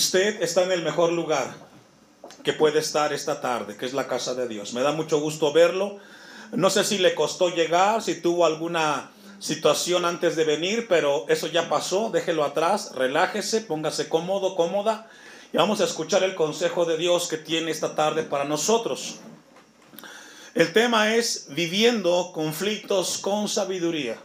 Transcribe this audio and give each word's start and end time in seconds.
Usted 0.00 0.42
está 0.42 0.62
en 0.62 0.72
el 0.72 0.82
mejor 0.82 1.12
lugar 1.12 1.52
que 2.42 2.54
puede 2.54 2.78
estar 2.78 3.12
esta 3.12 3.42
tarde, 3.42 3.76
que 3.76 3.84
es 3.84 3.92
la 3.92 4.08
casa 4.08 4.34
de 4.34 4.48
Dios. 4.48 4.72
Me 4.72 4.80
da 4.80 4.92
mucho 4.92 5.20
gusto 5.20 5.52
verlo. 5.52 5.98
No 6.52 6.70
sé 6.70 6.84
si 6.84 6.96
le 6.96 7.14
costó 7.14 7.50
llegar, 7.50 8.00
si 8.00 8.14
tuvo 8.14 8.46
alguna 8.46 9.10
situación 9.40 10.06
antes 10.06 10.36
de 10.36 10.44
venir, 10.44 10.86
pero 10.88 11.26
eso 11.28 11.48
ya 11.48 11.68
pasó, 11.68 12.08
déjelo 12.08 12.44
atrás, 12.44 12.92
relájese, 12.94 13.60
póngase 13.60 14.08
cómodo, 14.08 14.56
cómoda 14.56 15.06
y 15.52 15.58
vamos 15.58 15.82
a 15.82 15.84
escuchar 15.84 16.24
el 16.24 16.34
consejo 16.34 16.86
de 16.86 16.96
Dios 16.96 17.28
que 17.28 17.36
tiene 17.36 17.70
esta 17.70 17.94
tarde 17.94 18.22
para 18.22 18.44
nosotros. 18.44 19.16
El 20.54 20.72
tema 20.72 21.14
es 21.14 21.48
viviendo 21.50 22.30
conflictos 22.32 23.18
con 23.18 23.50
sabiduría. 23.50 24.16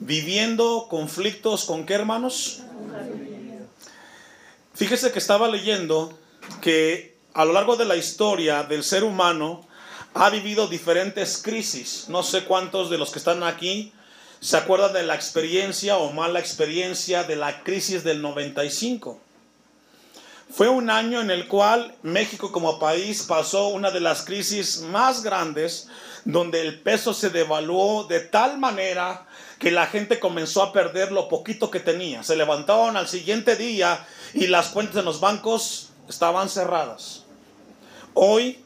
Viviendo 0.00 0.88
conflictos 0.90 1.64
con 1.64 1.86
qué 1.86 1.94
hermanos? 1.94 2.62
Fíjese 4.74 5.12
que 5.12 5.18
estaba 5.18 5.48
leyendo 5.48 6.18
que 6.60 7.12
a 7.34 7.44
lo 7.44 7.52
largo 7.52 7.76
de 7.76 7.84
la 7.84 7.96
historia 7.96 8.62
del 8.62 8.84
ser 8.84 9.04
humano, 9.04 9.66
ha 10.14 10.30
vivido 10.30 10.68
diferentes 10.68 11.40
crisis. 11.42 12.06
No 12.08 12.22
sé 12.22 12.44
cuántos 12.44 12.90
de 12.90 12.98
los 12.98 13.10
que 13.10 13.18
están 13.18 13.42
aquí 13.42 13.92
se 14.40 14.56
acuerdan 14.56 14.92
de 14.92 15.04
la 15.04 15.14
experiencia 15.14 15.96
o 15.96 16.12
mala 16.12 16.40
experiencia 16.40 17.24
de 17.24 17.36
la 17.36 17.62
crisis 17.62 18.04
del 18.04 18.20
95. 18.20 19.18
Fue 20.50 20.68
un 20.68 20.90
año 20.90 21.22
en 21.22 21.30
el 21.30 21.48
cual 21.48 21.94
México 22.02 22.52
como 22.52 22.78
país 22.78 23.22
pasó 23.22 23.68
una 23.68 23.90
de 23.90 24.00
las 24.00 24.22
crisis 24.22 24.80
más 24.80 25.22
grandes, 25.22 25.88
donde 26.26 26.60
el 26.60 26.80
peso 26.80 27.14
se 27.14 27.30
devaluó 27.30 28.04
de 28.04 28.20
tal 28.20 28.58
manera 28.58 29.26
que 29.62 29.70
la 29.70 29.86
gente 29.86 30.18
comenzó 30.18 30.60
a 30.60 30.72
perder 30.72 31.12
lo 31.12 31.28
poquito 31.28 31.70
que 31.70 31.78
tenía. 31.78 32.24
Se 32.24 32.34
levantaron 32.34 32.96
al 32.96 33.06
siguiente 33.06 33.54
día 33.54 34.04
y 34.34 34.48
las 34.48 34.70
cuentas 34.70 34.96
en 34.96 35.04
los 35.04 35.20
bancos 35.20 35.90
estaban 36.08 36.48
cerradas. 36.48 37.22
Hoy 38.12 38.58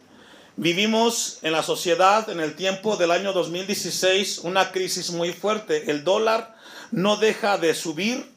Vivimos 0.58 1.40
en 1.42 1.52
la 1.52 1.62
sociedad 1.62 2.30
en 2.30 2.40
el 2.40 2.56
tiempo 2.56 2.96
del 2.96 3.10
año 3.10 3.34
2016 3.34 4.38
una 4.38 4.72
crisis 4.72 5.10
muy 5.10 5.34
fuerte. 5.34 5.90
El 5.90 6.02
dólar 6.02 6.56
no 6.90 7.18
deja 7.18 7.58
de 7.58 7.74
subir, 7.74 8.32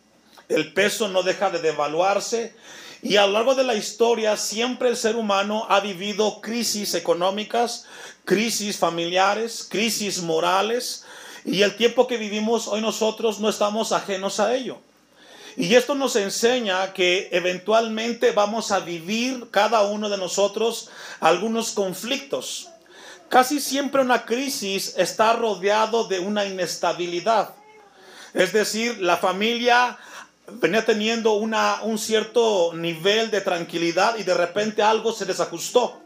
el 0.49 0.73
peso 0.73 1.07
no 1.07 1.23
deja 1.23 1.49
de 1.49 1.59
devaluarse 1.59 2.53
y 3.01 3.15
a 3.15 3.25
lo 3.25 3.31
largo 3.31 3.55
de 3.55 3.63
la 3.63 3.75
historia 3.75 4.35
siempre 4.35 4.89
el 4.89 4.97
ser 4.97 5.15
humano 5.15 5.65
ha 5.69 5.79
vivido 5.79 6.41
crisis 6.41 6.93
económicas, 6.93 7.85
crisis 8.25 8.75
familiares, 8.75 9.65
crisis 9.69 10.21
morales 10.21 11.05
y 11.45 11.61
el 11.61 11.75
tiempo 11.75 12.07
que 12.07 12.17
vivimos 12.17 12.67
hoy 12.67 12.81
nosotros 12.81 13.39
no 13.39 13.49
estamos 13.49 13.91
ajenos 13.91 14.39
a 14.39 14.53
ello. 14.55 14.77
Y 15.57 15.75
esto 15.75 15.95
nos 15.95 16.15
enseña 16.15 16.93
que 16.93 17.29
eventualmente 17.31 18.31
vamos 18.31 18.71
a 18.71 18.79
vivir 18.79 19.47
cada 19.51 19.81
uno 19.81 20.09
de 20.09 20.17
nosotros 20.17 20.89
algunos 21.19 21.71
conflictos. 21.71 22.69
Casi 23.27 23.59
siempre 23.59 24.01
una 24.01 24.25
crisis 24.25 24.93
está 24.97 25.33
rodeado 25.33 26.05
de 26.07 26.19
una 26.19 26.45
inestabilidad. 26.45 27.53
Es 28.33 28.53
decir, 28.53 28.99
la 28.99 29.17
familia 29.17 29.97
venía 30.47 30.85
teniendo 30.85 31.33
una, 31.33 31.79
un 31.83 31.97
cierto 31.97 32.71
nivel 32.73 33.29
de 33.29 33.41
tranquilidad 33.41 34.17
y 34.17 34.23
de 34.23 34.33
repente 34.33 34.81
algo 34.81 35.11
se 35.11 35.25
desajustó. 35.25 35.99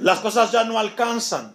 Las 0.00 0.20
cosas 0.20 0.52
ya 0.52 0.64
no 0.64 0.78
alcanzan 0.78 1.54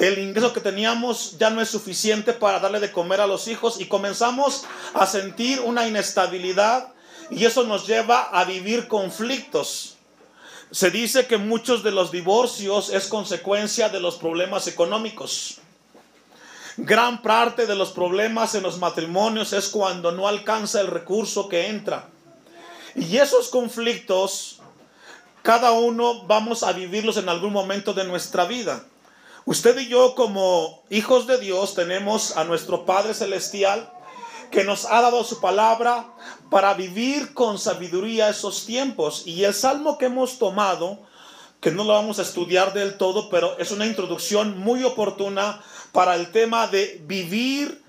el 0.00 0.18
ingreso 0.18 0.54
que 0.54 0.62
teníamos 0.62 1.36
ya 1.38 1.50
no 1.50 1.60
es 1.60 1.68
suficiente 1.68 2.32
para 2.32 2.58
darle 2.58 2.80
de 2.80 2.90
comer 2.90 3.20
a 3.20 3.26
los 3.26 3.48
hijos 3.48 3.78
y 3.78 3.84
comenzamos 3.84 4.64
a 4.94 5.06
sentir 5.06 5.60
una 5.60 5.86
inestabilidad 5.86 6.88
y 7.30 7.44
eso 7.44 7.64
nos 7.64 7.86
lleva 7.86 8.22
a 8.32 8.44
vivir 8.44 8.88
conflictos. 8.88 9.96
Se 10.70 10.90
dice 10.90 11.26
que 11.26 11.36
muchos 11.36 11.82
de 11.82 11.90
los 11.90 12.10
divorcios 12.10 12.88
es 12.88 13.08
consecuencia 13.08 13.90
de 13.90 14.00
los 14.00 14.16
problemas 14.16 14.66
económicos. 14.68 15.58
Gran 16.78 17.20
parte 17.20 17.66
de 17.66 17.74
los 17.74 17.90
problemas 17.90 18.54
en 18.54 18.62
los 18.62 18.78
matrimonios 18.78 19.52
es 19.52 19.68
cuando 19.68 20.12
no 20.12 20.28
alcanza 20.28 20.80
el 20.80 20.86
recurso 20.86 21.46
que 21.46 21.66
entra. 21.66 22.08
Y 22.94 23.18
esos 23.18 23.48
conflictos, 23.48 24.60
cada 25.42 25.72
uno 25.72 26.24
vamos 26.24 26.62
a 26.62 26.72
vivirlos 26.72 27.18
en 27.18 27.28
algún 27.28 27.52
momento 27.52 27.92
de 27.92 28.04
nuestra 28.04 28.46
vida. 28.46 28.82
Usted 29.50 29.76
y 29.80 29.88
yo 29.88 30.14
como 30.14 30.84
hijos 30.90 31.26
de 31.26 31.36
Dios 31.36 31.74
tenemos 31.74 32.36
a 32.36 32.44
nuestro 32.44 32.86
Padre 32.86 33.14
Celestial 33.14 33.92
que 34.52 34.62
nos 34.62 34.84
ha 34.84 35.00
dado 35.00 35.24
su 35.24 35.40
palabra 35.40 36.06
para 36.52 36.72
vivir 36.74 37.34
con 37.34 37.58
sabiduría 37.58 38.28
esos 38.28 38.64
tiempos. 38.64 39.24
Y 39.26 39.42
el 39.42 39.52
salmo 39.52 39.98
que 39.98 40.06
hemos 40.06 40.38
tomado, 40.38 41.00
que 41.60 41.72
no 41.72 41.82
lo 41.82 41.94
vamos 41.94 42.20
a 42.20 42.22
estudiar 42.22 42.72
del 42.74 42.96
todo, 42.96 43.28
pero 43.28 43.58
es 43.58 43.72
una 43.72 43.86
introducción 43.86 44.56
muy 44.56 44.84
oportuna 44.84 45.60
para 45.90 46.14
el 46.14 46.30
tema 46.30 46.68
de 46.68 47.02
vivir 47.08 47.82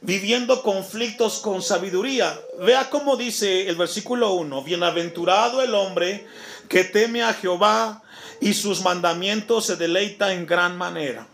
viviendo 0.00 0.62
conflictos 0.62 1.40
con 1.40 1.60
sabiduría. 1.60 2.40
Vea 2.58 2.88
cómo 2.88 3.16
dice 3.16 3.68
el 3.68 3.76
versículo 3.76 4.32
1, 4.32 4.62
bienaventurado 4.64 5.60
el 5.60 5.74
hombre 5.74 6.26
que 6.72 6.84
teme 6.84 7.22
a 7.22 7.34
Jehová 7.34 8.02
y 8.40 8.54
sus 8.54 8.80
mandamientos 8.80 9.66
se 9.66 9.76
deleita 9.76 10.32
en 10.32 10.46
gran 10.46 10.78
manera. 10.78 11.26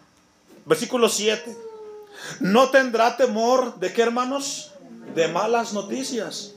Versículo 0.67 1.09
7. 1.09 1.57
No 2.41 2.71
tendrá 2.71 3.17
temor 3.17 3.79
de 3.79 3.93
qué 3.93 4.03
hermanos? 4.03 4.73
De 5.15 5.29
malas 5.29 5.73
noticias. 5.73 6.55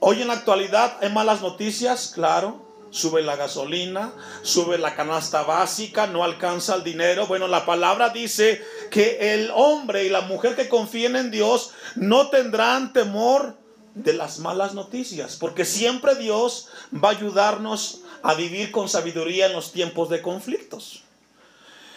Hoy 0.00 0.20
en 0.20 0.28
la 0.28 0.34
actualidad 0.34 0.98
hay 1.00 1.10
malas 1.10 1.40
noticias, 1.40 2.12
claro. 2.14 2.62
Sube 2.90 3.22
la 3.22 3.36
gasolina, 3.36 4.12
sube 4.42 4.76
la 4.76 4.94
canasta 4.94 5.42
básica, 5.42 6.06
no 6.06 6.24
alcanza 6.24 6.74
el 6.74 6.84
dinero. 6.84 7.26
Bueno, 7.26 7.48
la 7.48 7.64
palabra 7.64 8.10
dice 8.10 8.62
que 8.90 9.32
el 9.32 9.50
hombre 9.54 10.04
y 10.04 10.10
la 10.10 10.20
mujer 10.20 10.56
que 10.56 10.68
confíen 10.68 11.16
en 11.16 11.30
Dios 11.30 11.70
no 11.94 12.28
tendrán 12.28 12.92
temor 12.92 13.63
de 13.94 14.12
las 14.12 14.40
malas 14.40 14.74
noticias, 14.74 15.36
porque 15.36 15.64
siempre 15.64 16.16
Dios 16.16 16.68
va 16.92 17.10
a 17.10 17.12
ayudarnos 17.12 18.00
a 18.22 18.34
vivir 18.34 18.72
con 18.72 18.88
sabiduría 18.88 19.46
en 19.46 19.52
los 19.52 19.72
tiempos 19.72 20.08
de 20.10 20.20
conflictos. 20.20 21.04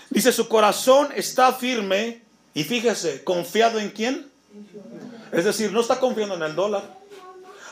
Dice, 0.10 0.32
su 0.32 0.48
corazón 0.48 1.10
está 1.16 1.54
firme 1.54 2.22
y 2.54 2.64
fíjese, 2.64 3.24
confiado 3.24 3.80
en 3.80 3.90
quién? 3.90 4.32
Es 5.32 5.46
decir, 5.46 5.72
no 5.72 5.82
está 5.82 6.00
confiando 6.00 6.36
en 6.36 6.44
el 6.44 6.56
dólar, 6.56 6.84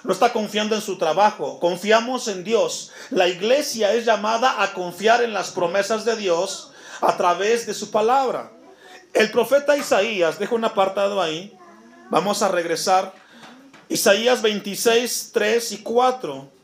no 0.03 0.11
está 0.11 0.33
confiando 0.33 0.75
en 0.75 0.81
su 0.81 0.97
trabajo, 0.97 1.59
confiamos 1.59 2.27
en 2.27 2.43
Dios. 2.43 2.91
La 3.09 3.27
iglesia 3.27 3.93
es 3.93 4.05
llamada 4.05 4.61
a 4.61 4.73
confiar 4.73 5.23
en 5.23 5.33
las 5.33 5.51
promesas 5.51 6.03
de 6.03 6.15
Dios 6.15 6.71
a 7.01 7.15
través 7.15 7.65
de 7.65 7.73
su 7.73 7.91
palabra. 7.91 8.51
El 9.13 9.31
profeta 9.31 9.77
Isaías, 9.77 10.39
dejo 10.39 10.55
un 10.55 10.65
apartado 10.65 11.21
ahí, 11.21 11.57
vamos 12.09 12.41
a 12.41 12.49
regresar. 12.49 13.13
Isaías 13.89 14.41
26, 14.41 15.31
3 15.33 15.71
y 15.73 15.77
4 15.79 16.55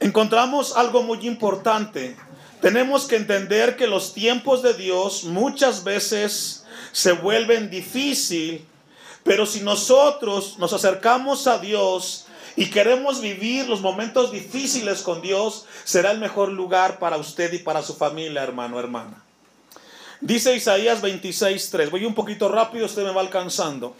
encontramos 0.00 0.76
algo 0.76 1.02
muy 1.02 1.26
importante. 1.26 2.16
Tenemos 2.60 3.06
que 3.06 3.16
entender 3.16 3.76
que 3.76 3.86
los 3.86 4.14
tiempos 4.14 4.62
de 4.62 4.74
Dios 4.74 5.24
muchas 5.24 5.84
veces 5.84 6.64
se 6.92 7.12
vuelven 7.12 7.70
difícil, 7.70 8.64
pero 9.22 9.46
si 9.46 9.60
nosotros 9.60 10.58
nos 10.58 10.72
acercamos 10.72 11.46
a 11.46 11.58
Dios 11.58 12.26
y 12.56 12.70
queremos 12.70 13.20
vivir 13.20 13.68
los 13.68 13.80
momentos 13.80 14.32
difíciles 14.32 15.02
con 15.02 15.20
Dios, 15.20 15.66
será 15.84 16.10
el 16.10 16.18
mejor 16.18 16.50
lugar 16.50 16.98
para 16.98 17.18
usted 17.18 17.52
y 17.52 17.58
para 17.58 17.82
su 17.82 17.94
familia, 17.94 18.42
hermano, 18.42 18.80
hermana. 18.80 19.22
Dice 20.20 20.56
Isaías 20.56 21.02
26:3. 21.02 21.90
Voy 21.90 22.06
un 22.06 22.14
poquito 22.14 22.48
rápido, 22.48 22.86
usted 22.86 23.04
me 23.04 23.12
va 23.12 23.20
alcanzando. 23.20 23.94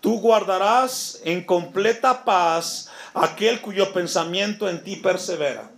Tú 0.00 0.20
guardarás 0.20 1.20
en 1.24 1.44
completa 1.44 2.24
paz 2.24 2.88
aquel 3.14 3.60
cuyo 3.60 3.92
pensamiento 3.92 4.68
en 4.68 4.82
ti 4.82 4.96
persevera. 4.96 5.70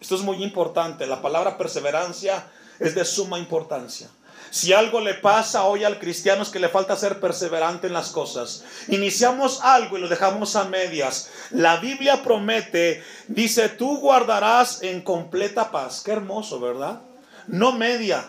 Esto 0.00 0.16
es 0.16 0.22
muy 0.22 0.42
importante. 0.42 1.06
La 1.06 1.22
palabra 1.22 1.56
perseverancia 1.56 2.44
es 2.80 2.94
de 2.94 3.04
suma 3.04 3.38
importancia. 3.38 4.08
Si 4.50 4.74
algo 4.74 5.00
le 5.00 5.14
pasa 5.14 5.64
hoy 5.64 5.82
al 5.82 5.98
cristiano 5.98 6.42
es 6.42 6.50
que 6.50 6.58
le 6.58 6.68
falta 6.68 6.94
ser 6.94 7.20
perseverante 7.20 7.86
en 7.86 7.94
las 7.94 8.10
cosas. 8.10 8.64
Iniciamos 8.88 9.62
algo 9.62 9.96
y 9.96 10.00
lo 10.02 10.08
dejamos 10.08 10.56
a 10.56 10.64
medias. 10.64 11.30
La 11.52 11.76
Biblia 11.78 12.22
promete, 12.22 13.02
dice, 13.28 13.70
tú 13.70 13.96
guardarás 13.98 14.82
en 14.82 15.00
completa 15.00 15.70
paz. 15.70 16.02
Qué 16.04 16.12
hermoso, 16.12 16.60
¿verdad? 16.60 17.00
No 17.46 17.72
media, 17.72 18.28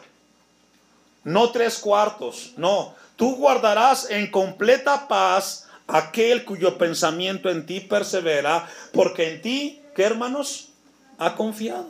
no 1.25 1.51
tres 1.51 1.77
cuartos, 1.79 2.53
no. 2.55 2.95
Tú 3.15 3.35
guardarás 3.35 4.09
en 4.09 4.29
completa 4.31 5.07
paz 5.07 5.67
aquel 5.87 6.45
cuyo 6.45 6.77
pensamiento 6.77 7.49
en 7.49 7.65
ti 7.65 7.79
persevera, 7.79 8.67
porque 8.91 9.33
en 9.33 9.41
ti, 9.41 9.81
¿qué 9.95 10.03
hermanos? 10.03 10.69
Ha 11.17 11.35
confiado. 11.35 11.87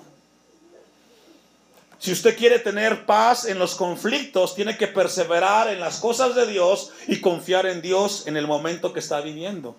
Si 2.04 2.12
usted 2.12 2.38
quiere 2.38 2.60
tener 2.60 3.06
paz 3.06 3.46
en 3.46 3.58
los 3.58 3.76
conflictos, 3.76 4.56
tiene 4.56 4.78
que 4.78 4.88
perseverar 4.88 5.70
en 5.70 5.80
las 5.80 6.02
cosas 6.02 6.36
de 6.36 6.46
Dios 6.46 6.92
y 7.08 7.22
confiar 7.22 7.66
en 7.66 7.82
Dios 7.82 8.28
en 8.28 8.36
el 8.36 8.46
momento 8.46 8.92
que 8.92 9.00
está 9.00 9.22
viviendo. 9.22 9.78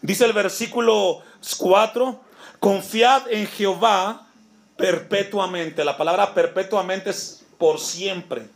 Dice 0.00 0.24
el 0.24 0.32
versículo 0.32 1.22
4, 1.58 2.20
confiad 2.60 3.22
en 3.32 3.48
Jehová 3.48 4.28
perpetuamente. 4.76 5.84
La 5.84 5.96
palabra 5.96 6.32
perpetuamente 6.32 7.10
es 7.10 7.42
por 7.58 7.80
siempre. 7.80 8.46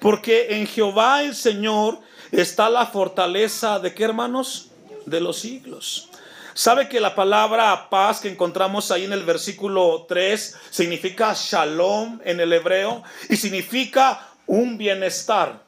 Porque 0.00 0.56
en 0.56 0.66
Jehová 0.66 1.22
el 1.22 1.34
Señor 1.34 1.98
está 2.32 2.70
la 2.70 2.86
fortaleza 2.86 3.78
de 3.78 3.94
qué 3.94 4.04
hermanos? 4.04 4.70
De 5.06 5.20
los 5.20 5.38
siglos. 5.38 6.08
¿Sabe 6.54 6.88
que 6.88 7.00
la 7.00 7.14
palabra 7.14 7.88
paz 7.88 8.20
que 8.20 8.28
encontramos 8.28 8.90
ahí 8.90 9.04
en 9.04 9.12
el 9.12 9.24
versículo 9.24 10.06
3 10.08 10.56
significa 10.70 11.32
shalom 11.34 12.20
en 12.24 12.40
el 12.40 12.52
hebreo 12.52 13.02
y 13.28 13.36
significa 13.36 14.28
un 14.46 14.76
bienestar? 14.76 15.62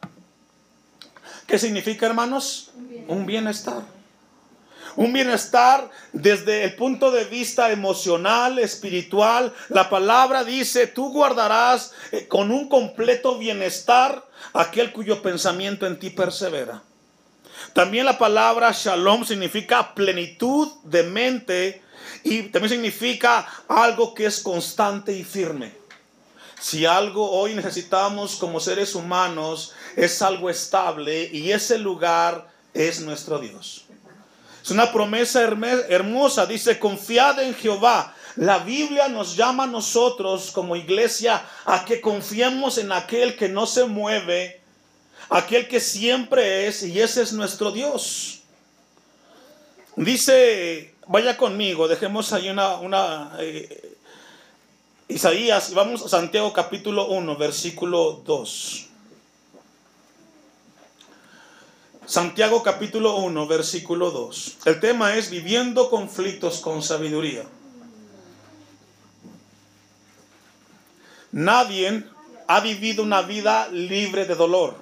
¿Qué 1.47 1.59
significa, 1.59 2.07
hermanos? 2.07 2.71
Un 2.77 2.89
bienestar. 2.89 3.09
Un 3.09 3.27
bienestar 3.27 4.02
desde 6.13 6.65
el 6.65 6.75
punto 6.75 7.11
de 7.11 7.25
vista 7.25 7.71
emocional, 7.71 8.59
espiritual. 8.59 9.53
La 9.69 9.89
palabra 9.89 10.45
dice, 10.45 10.87
tú 10.87 11.13
guardarás 11.13 11.93
eh, 12.11 12.27
con 12.29 12.51
un 12.51 12.69
completo 12.69 13.39
bienestar 13.39 14.25
aquel 14.53 14.93
cuyo 14.93 15.23
pensamiento 15.23 15.87
en 15.87 15.99
ti 15.99 16.11
persevera. 16.11 16.83
También 17.73 18.07
la 18.07 18.19
palabra 18.19 18.73
shalom 18.73 19.25
significa 19.25 19.95
plenitud 19.95 20.69
de 20.85 21.03
mente 21.05 21.83
y 22.25 22.43
también 22.45 22.71
significa 22.71 23.47
algo 23.69 24.15
que 24.15 24.27
es 24.27 24.41
constante 24.41 25.13
y 25.13 25.25
firme. 25.25 25.73
Si 26.61 26.87
algo 26.87 27.31
hoy 27.31 27.55
necesitamos 27.55 28.37
como 28.37 28.61
seres 28.61 28.95
humanos 28.95 29.73
es 29.97 30.23
algo 30.23 30.49
estable 30.49 31.29
y 31.33 31.51
ese 31.51 31.79
lugar 31.79 32.49
es 32.75 33.01
nuestro 33.01 33.39
Dios. 33.39 33.82
Es 34.63 34.71
una 34.71 34.93
promesa 34.93 35.43
hermosa, 35.43 36.47
dice, 36.47 36.79
confiad 36.79 37.41
en 37.41 37.55
Jehová. 37.55 38.15
La 38.37 38.59
Biblia 38.59 39.09
nos 39.09 39.37
llama 39.37 39.65
a 39.65 39.67
nosotros 39.67 40.51
como 40.53 40.77
iglesia 40.77 41.45
a 41.65 41.85
que 41.85 42.01
confiemos 42.01 42.79
en 42.79 42.93
aquel 42.93 43.37
que 43.37 43.49
no 43.49 43.67
se 43.67 43.85
mueve, 43.85 44.61
aquel 45.29 45.67
que 45.67 45.81
siempre 45.81 46.69
es, 46.69 46.83
y 46.85 47.01
ese 47.01 47.23
es 47.23 47.33
nuestro 47.33 47.73
Dios. 47.73 48.43
Dice, 49.97 50.95
vaya 51.09 51.37
conmigo, 51.37 51.89
dejemos 51.89 52.33
ahí 52.33 52.49
una, 52.49 52.77
una 52.77 53.33
eh, 53.41 53.97
Isaías, 55.09 55.75
vamos 55.75 56.03
a 56.05 56.09
Santiago 56.09 56.53
capítulo 56.53 57.09
1, 57.09 57.37
versículo 57.37 58.23
2. 58.25 58.92
Santiago 62.07 62.65
capítulo 62.65 63.17
1, 63.19 63.47
versículo 63.47 64.11
2. 64.11 64.59
El 64.65 64.81
tema 64.81 65.15
es 65.15 65.31
viviendo 65.31 65.89
conflictos 65.89 66.59
con 66.59 66.83
sabiduría. 66.83 67.45
Nadie 71.31 72.05
ha 72.49 72.61
vivido 72.61 73.05
una 73.05 73.23
vida 73.23 73.69
libre 73.69 74.27
de 74.27 74.35
dolor. 74.35 74.75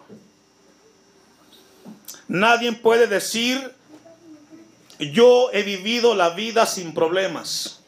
Nadie 2.27 2.73
puede 2.73 3.07
decir, 3.07 3.71
yo 4.99 5.51
he 5.53 5.63
vivido 5.63 6.15
la 6.15 6.31
vida 6.31 6.65
sin 6.65 6.95
problemas. 6.95 7.81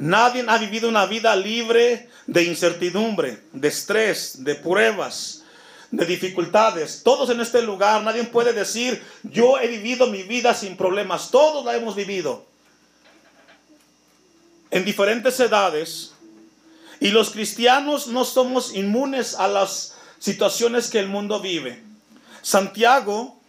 Nadie 0.00 0.44
ha 0.48 0.58
vivido 0.58 0.88
una 0.88 1.06
vida 1.06 1.36
libre 1.36 2.08
de 2.26 2.42
incertidumbre, 2.42 3.44
de 3.52 3.68
estrés, 3.68 4.42
de 4.42 4.56
pruebas, 4.56 5.39
de 5.90 6.06
dificultades. 6.06 7.02
Todos 7.02 7.30
en 7.30 7.40
este 7.40 7.62
lugar, 7.62 8.02
nadie 8.02 8.24
puede 8.24 8.52
decir, 8.52 9.02
yo 9.22 9.58
he 9.58 9.68
vivido 9.68 10.06
mi 10.06 10.22
vida 10.22 10.54
sin 10.54 10.76
problemas. 10.76 11.30
Todos 11.30 11.64
la 11.64 11.76
hemos 11.76 11.94
vivido. 11.94 12.44
En 14.70 14.84
diferentes 14.84 15.38
edades. 15.40 16.12
Y 17.00 17.08
los 17.08 17.30
cristianos 17.30 18.08
no 18.08 18.24
somos 18.24 18.74
inmunes 18.74 19.34
a 19.34 19.48
las 19.48 19.94
situaciones 20.18 20.90
que 20.90 21.00
el 21.00 21.08
mundo 21.08 21.40
vive. 21.40 21.82
Santiago 22.42 23.40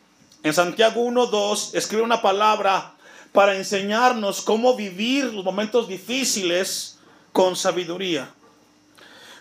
en 0.44 0.54
Santiago 0.54 1.06
1.2 1.06 1.76
escribe 1.76 2.02
una 2.02 2.22
palabra 2.22 2.96
para 3.32 3.56
enseñarnos 3.56 4.42
cómo 4.42 4.76
vivir 4.76 5.26
los 5.26 5.46
momentos 5.46 5.88
difíciles 5.88 6.98
con 7.32 7.56
sabiduría. 7.56 8.34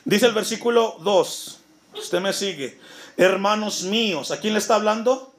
Dice 0.04 0.26
el 0.26 0.32
versículo 0.32 0.96
2, 1.00 1.59
usted 1.94 2.20
me 2.20 2.32
sigue, 2.32 2.78
hermanos 3.16 3.82
míos, 3.82 4.30
¿a 4.30 4.40
quién 4.40 4.54
le 4.54 4.58
está 4.58 4.76
hablando? 4.76 5.32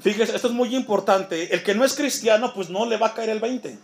Fíjese, 0.00 0.34
esto 0.34 0.48
es 0.48 0.54
muy 0.54 0.74
importante. 0.74 1.54
El 1.54 1.62
que 1.62 1.74
no 1.74 1.84
es 1.84 1.94
cristiano, 1.94 2.52
pues 2.52 2.68
no 2.68 2.86
le 2.86 2.96
va 2.96 3.08
a 3.08 3.14
caer 3.14 3.30
el 3.30 3.38
20. 3.38 3.78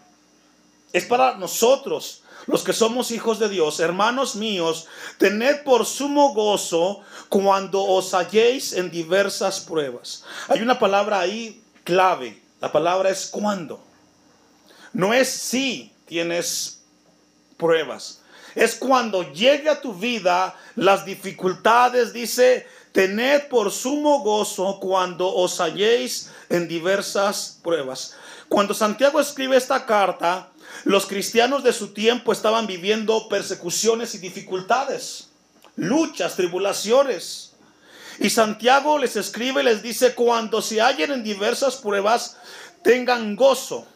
Es 0.93 1.05
para 1.05 1.37
nosotros, 1.37 2.23
los 2.47 2.65
que 2.65 2.73
somos 2.73 3.11
hijos 3.11 3.39
de 3.39 3.49
Dios, 3.49 3.79
hermanos 3.79 4.35
míos, 4.35 4.87
tened 5.19 5.63
por 5.63 5.87
sumo 5.87 6.35
gozo 6.35 7.03
cuando 7.29 7.85
os 7.85 8.15
halléis 8.15 8.73
en 8.73 8.91
diversas 8.91 9.61
pruebas. 9.61 10.25
Hay 10.49 10.61
una 10.61 10.79
palabra 10.79 11.21
ahí 11.21 11.63
clave. 11.85 12.43
La 12.61 12.73
palabra 12.73 13.11
es 13.11 13.27
cuando. 13.27 13.81
No 14.93 15.15
es 15.15 15.29
si 15.29 15.93
tienes 16.07 16.83
pruebas. 17.57 18.23
Es 18.59 18.75
cuando 18.75 19.23
llegue 19.33 19.71
a 19.71 19.81
tu 19.81 19.95
vida 19.95 20.53
las 20.75 21.05
dificultades, 21.05 22.13
dice, 22.13 22.67
tened 22.91 23.47
por 23.47 23.71
sumo 23.71 24.25
gozo 24.25 24.81
cuando 24.81 25.33
os 25.33 25.61
halléis 25.61 26.33
en 26.49 26.67
diversas 26.67 27.61
pruebas. 27.63 28.17
Cuando 28.49 28.75
Santiago 28.75 29.21
escribe 29.21 29.57
esta 29.57 29.87
carta, 29.87 30.49
los 30.83 31.07
cristianos 31.07 31.63
de 31.63 31.73
su 31.73 31.95
tiempo 31.95 32.33
estaban 32.33 32.67
viviendo 32.67 33.29
persecuciones 33.29 34.17
y 34.17 34.19
dificultades, 34.19 35.29
luchas, 35.77 36.35
tribulaciones. 36.35 37.53
Y 38.19 38.29
Santiago 38.29 38.99
les 38.99 39.15
escribe 39.15 39.63
les 39.63 39.85
dice, 39.85 40.17
cuando 40.17 40.63
se 40.63 40.81
hallen 40.81 41.13
en 41.13 41.23
diversas 41.23 41.77
pruebas, 41.77 42.39
tengan 42.83 43.37
gozo. 43.37 43.87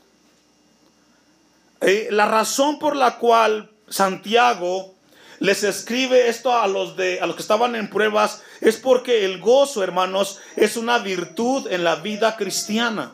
Eh, 1.80 2.06
la 2.12 2.26
razón 2.26 2.78
por 2.78 2.94
la 2.94 3.18
cual 3.18 3.71
Santiago 3.92 4.94
les 5.38 5.64
escribe 5.64 6.28
esto 6.28 6.56
a 6.56 6.66
los, 6.66 6.96
de, 6.96 7.20
a 7.20 7.26
los 7.26 7.36
que 7.36 7.42
estaban 7.42 7.76
en 7.76 7.90
pruebas 7.90 8.42
es 8.60 8.76
porque 8.76 9.24
el 9.26 9.38
gozo, 9.38 9.82
hermanos, 9.82 10.38
es 10.56 10.76
una 10.76 10.98
virtud 10.98 11.70
en 11.70 11.84
la 11.84 11.96
vida 11.96 12.36
cristiana. 12.36 13.12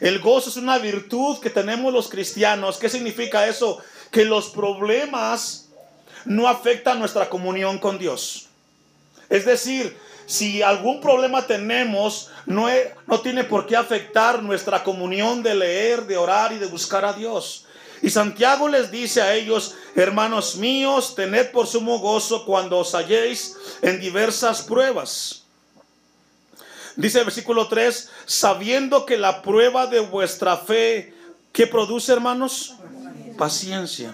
El 0.00 0.18
gozo 0.18 0.50
es 0.50 0.56
una 0.56 0.78
virtud 0.78 1.38
que 1.38 1.50
tenemos 1.50 1.92
los 1.92 2.08
cristianos. 2.08 2.78
¿Qué 2.78 2.88
significa 2.88 3.46
eso? 3.46 3.78
Que 4.10 4.24
los 4.24 4.48
problemas 4.48 5.68
no 6.24 6.48
afectan 6.48 6.98
nuestra 6.98 7.28
comunión 7.28 7.78
con 7.78 7.98
Dios. 7.98 8.48
Es 9.28 9.44
decir, 9.44 9.96
si 10.26 10.62
algún 10.62 11.00
problema 11.00 11.46
tenemos, 11.46 12.30
no, 12.46 12.66
no 13.06 13.20
tiene 13.20 13.44
por 13.44 13.66
qué 13.66 13.76
afectar 13.76 14.42
nuestra 14.42 14.82
comunión 14.82 15.42
de 15.42 15.54
leer, 15.54 16.06
de 16.06 16.16
orar 16.16 16.52
y 16.52 16.58
de 16.58 16.66
buscar 16.66 17.04
a 17.04 17.12
Dios. 17.12 17.66
Y 18.02 18.10
Santiago 18.10 18.68
les 18.68 18.90
dice 18.90 19.22
a 19.22 19.34
ellos, 19.34 19.74
hermanos 19.94 20.56
míos, 20.56 21.14
tened 21.14 21.50
por 21.50 21.66
sumo 21.66 21.98
gozo 21.98 22.44
cuando 22.44 22.78
os 22.78 22.94
halléis 22.94 23.56
en 23.82 24.00
diversas 24.00 24.62
pruebas 24.62 25.44
Dice 26.98 27.20
el 27.20 27.26
versículo 27.26 27.68
3, 27.68 28.10
sabiendo 28.26 29.06
que 29.06 29.16
la 29.16 29.40
prueba 29.40 29.86
de 29.86 30.00
vuestra 30.00 30.56
fe, 30.56 31.14
¿qué 31.52 31.68
produce 31.68 32.12
hermanos? 32.12 32.74
Paciencia. 33.36 34.12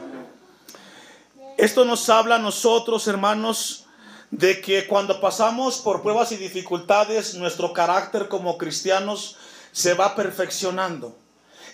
Esto 1.57 1.87
nos 1.87 2.11
habla 2.11 2.35
a 2.35 2.39
nosotros, 2.39 3.09
hermanos, 3.09 3.87
de 4.31 4.61
que 4.61 4.87
cuando 4.87 5.19
pasamos 5.19 5.79
por 5.79 6.03
pruebas 6.03 6.33
y 6.33 6.37
dificultades, 6.37 7.35
nuestro 7.37 7.73
carácter 7.73 8.29
como 8.29 8.59
cristianos 8.59 9.39
se 9.73 9.95
va 9.95 10.15
perfeccionando. 10.15 11.17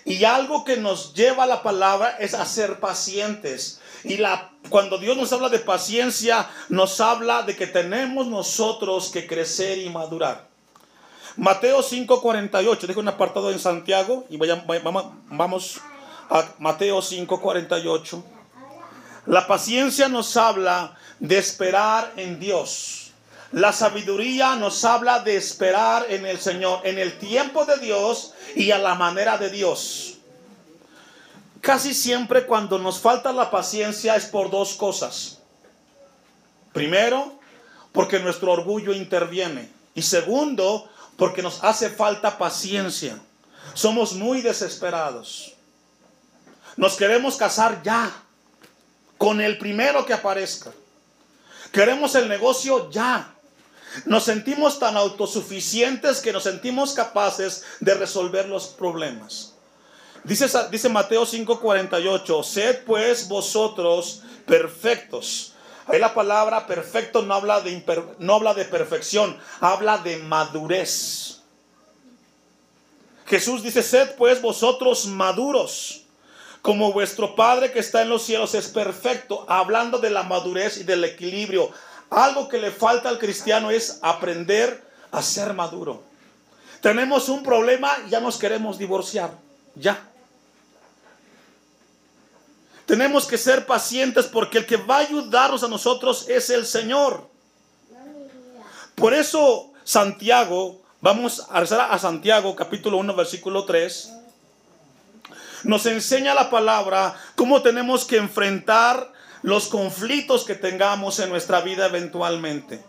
Y 0.05 0.23
algo 0.23 0.63
que 0.63 0.77
nos 0.77 1.13
lleva 1.13 1.43
a 1.43 1.47
la 1.47 1.63
palabra 1.63 2.17
es 2.19 2.33
a 2.33 2.45
ser 2.45 2.79
pacientes. 2.79 3.79
Y 4.03 4.17
la, 4.17 4.51
cuando 4.69 4.97
Dios 4.97 5.15
nos 5.15 5.31
habla 5.31 5.49
de 5.49 5.59
paciencia, 5.59 6.49
nos 6.69 6.99
habla 7.01 7.43
de 7.43 7.55
que 7.55 7.67
tenemos 7.67 8.27
nosotros 8.27 9.09
que 9.09 9.27
crecer 9.27 9.77
y 9.77 9.89
madurar. 9.89 10.49
Mateo 11.37 11.81
5:48, 11.81 12.87
dejo 12.87 12.99
un 12.99 13.07
apartado 13.07 13.51
en 13.51 13.59
Santiago 13.59 14.25
y 14.29 14.37
vamos 14.37 15.81
a 16.29 16.45
Mateo 16.59 17.01
5:48. 17.01 18.23
La 19.27 19.45
paciencia 19.47 20.09
nos 20.09 20.35
habla 20.35 20.97
de 21.19 21.37
esperar 21.37 22.11
en 22.17 22.39
Dios. 22.39 23.10
La 23.51 23.73
sabiduría 23.73 24.55
nos 24.55 24.85
habla 24.85 25.19
de 25.19 25.35
esperar 25.35 26.05
en 26.09 26.25
el 26.25 26.39
Señor, 26.39 26.81
en 26.85 26.97
el 26.97 27.17
tiempo 27.17 27.65
de 27.65 27.77
Dios 27.77 28.33
y 28.55 28.71
a 28.71 28.77
la 28.77 28.95
manera 28.95 29.37
de 29.37 29.49
Dios. 29.49 30.17
Casi 31.59 31.93
siempre 31.93 32.45
cuando 32.45 32.79
nos 32.79 32.99
falta 32.99 33.33
la 33.33 33.51
paciencia 33.51 34.15
es 34.15 34.25
por 34.25 34.49
dos 34.49 34.73
cosas. 34.75 35.39
Primero, 36.71 37.39
porque 37.91 38.19
nuestro 38.19 38.53
orgullo 38.53 38.93
interviene. 38.93 39.69
Y 39.93 40.01
segundo, 40.01 40.89
porque 41.17 41.41
nos 41.41 41.63
hace 41.63 41.89
falta 41.89 42.37
paciencia. 42.37 43.19
somos 43.73 44.13
muy 44.13 44.41
desesperados. 44.41 45.53
Nos 46.77 46.95
queremos 46.95 47.35
casar 47.35 47.83
ya, 47.83 48.11
con 49.17 49.39
el 49.39 49.57
primero 49.57 50.05
que 50.05 50.13
aparezca. 50.13 50.71
Queremos 51.71 52.15
el 52.15 52.27
negocio 52.27 52.89
ya. 52.89 53.35
Nos 54.05 54.23
sentimos 54.23 54.79
tan 54.79 54.97
autosuficientes 54.97 56.21
que 56.21 56.33
nos 56.33 56.43
sentimos 56.43 56.93
capaces 56.93 57.63
de 57.79 57.93
resolver 57.93 58.47
los 58.47 58.67
problemas. 58.67 59.53
Dice, 60.23 60.47
dice 60.69 60.89
Mateo 60.89 61.25
5:48, 61.25 62.43
sed 62.43 62.83
pues 62.85 63.27
vosotros 63.27 64.21
perfectos. 64.45 65.53
Ahí 65.87 65.99
la 65.99 66.13
palabra 66.13 66.67
perfecto 66.67 67.21
no 67.23 67.33
habla, 67.33 67.59
de 67.61 67.83
no 68.19 68.35
habla 68.35 68.53
de 68.53 68.65
perfección, 68.65 69.37
habla 69.59 69.97
de 69.97 70.17
madurez. 70.17 71.41
Jesús 73.25 73.63
dice, 73.63 73.81
sed 73.81 74.15
pues 74.17 74.41
vosotros 74.41 75.05
maduros, 75.07 76.03
como 76.61 76.93
vuestro 76.93 77.35
Padre 77.35 77.71
que 77.71 77.79
está 77.79 78.01
en 78.01 78.09
los 78.09 78.23
cielos 78.23 78.53
es 78.53 78.67
perfecto, 78.67 79.45
hablando 79.47 79.97
de 79.97 80.09
la 80.09 80.23
madurez 80.23 80.77
y 80.77 80.83
del 80.83 81.03
equilibrio. 81.03 81.71
Algo 82.11 82.49
que 82.49 82.59
le 82.59 82.71
falta 82.71 83.07
al 83.07 83.17
cristiano 83.17 83.71
es 83.71 83.99
aprender 84.01 84.83
a 85.11 85.21
ser 85.21 85.53
maduro. 85.53 86.03
Tenemos 86.81 87.29
un 87.29 87.41
problema 87.41 87.89
ya 88.09 88.19
nos 88.19 88.37
queremos 88.37 88.77
divorciar. 88.77 89.31
Ya. 89.75 90.07
Tenemos 92.85 93.25
que 93.25 93.37
ser 93.37 93.65
pacientes 93.65 94.25
porque 94.25 94.57
el 94.57 94.65
que 94.65 94.75
va 94.75 94.97
a 94.97 94.99
ayudarnos 94.99 95.63
a 95.63 95.69
nosotros 95.69 96.27
es 96.27 96.49
el 96.49 96.65
Señor. 96.65 97.29
Por 98.95 99.13
eso 99.13 99.71
Santiago, 99.85 100.81
vamos 100.99 101.47
a 101.49 101.61
rezar 101.61 101.87
a 101.91 101.97
Santiago 101.97 102.53
capítulo 102.57 102.97
1 102.97 103.15
versículo 103.15 103.63
3, 103.63 104.11
nos 105.63 105.85
enseña 105.85 106.33
la 106.33 106.49
palabra 106.49 107.15
cómo 107.35 107.61
tenemos 107.61 108.03
que 108.03 108.17
enfrentar 108.17 109.13
los 109.41 109.67
conflictos 109.67 110.43
que 110.43 110.55
tengamos 110.55 111.19
en 111.19 111.29
nuestra 111.29 111.61
vida 111.61 111.85
eventualmente. 111.87 112.83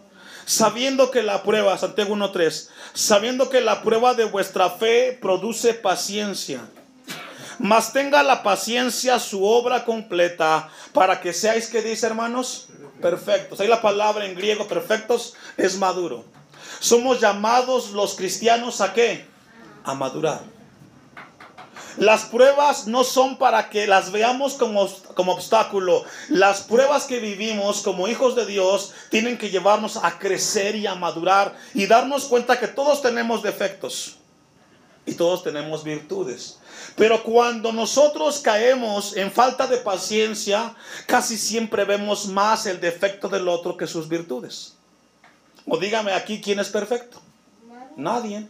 Sabiendo 0.45 1.11
que 1.11 1.23
la 1.23 1.43
prueba, 1.43 1.79
Santiago 1.79 2.15
1.3, 2.17 2.69
sabiendo 2.95 3.49
que 3.49 3.61
la 3.61 3.83
prueba 3.83 4.15
de 4.15 4.25
vuestra 4.25 4.71
fe 4.71 5.17
produce 5.21 5.73
paciencia 5.75 6.63
mas 7.63 7.93
tenga 7.93 8.25
la 8.25 8.43
paciencia 8.43 9.21
su 9.21 9.45
obra 9.45 9.85
completa 9.85 10.69
para 10.93 11.21
que 11.21 11.33
seáis, 11.33 11.69
que 11.69 11.81
dice 11.81 12.07
hermanos? 12.07 12.69
Perfectos. 13.01 13.61
Ahí 13.61 13.69
la 13.69 13.81
palabra 13.81 14.27
en 14.27 14.35
griego 14.35 14.67
perfectos 14.67 15.35
es 15.57 15.79
maduro. 15.79 16.25
Somos 16.81 17.21
llamados 17.21 17.91
los 17.91 18.15
cristianos 18.15 18.81
a 18.81 18.93
qué? 18.93 19.27
A 19.85 19.95
madurar. 19.95 20.41
Las 21.97 22.25
pruebas 22.25 22.87
no 22.87 23.05
son 23.05 23.37
para 23.37 23.69
que 23.69 23.87
las 23.87 24.13
veamos 24.13 24.55
como, 24.55 24.89
como 25.15 25.33
obstáculo. 25.33 26.05
Las 26.29 26.63
pruebas 26.63 27.05
que 27.05 27.19
vivimos 27.19 27.83
como 27.83 28.09
hijos 28.09 28.35
de 28.35 28.47
Dios 28.47 28.93
tienen 29.11 29.39
que 29.39 29.51
llevarnos 29.51 29.97
a 29.97 30.19
crecer 30.19 30.77
y 30.77 30.87
a 30.87 30.95
madurar 30.95 31.55
y 31.75 31.87
darnos 31.87 32.25
cuenta 32.25 32.59
que 32.59 32.69
todos 32.69 33.03
tenemos 33.03 33.43
defectos 33.43 34.17
y 35.05 35.15
todos 35.15 35.43
tenemos 35.43 35.85
virtudes. 35.85 36.59
Pero 36.97 37.23
cuando 37.23 37.73
nosotros 37.73 38.41
caemos 38.41 39.17
en 39.17 39.31
falta 39.31 39.67
de 39.67 39.79
paciencia, 39.79 40.75
casi 41.07 41.37
siempre 41.37 41.85
vemos 41.85 42.27
más 42.27 42.67
el 42.67 42.81
defecto 42.81 43.29
del 43.29 43.49
otro 43.49 43.77
que 43.77 43.87
sus 43.87 44.09
virtudes. 44.09 44.75
O 45.67 45.79
dígame 45.79 46.13
aquí 46.13 46.41
quién 46.41 46.59
es 46.59 46.69
perfecto. 46.69 47.21
Nadie. 47.97 48.47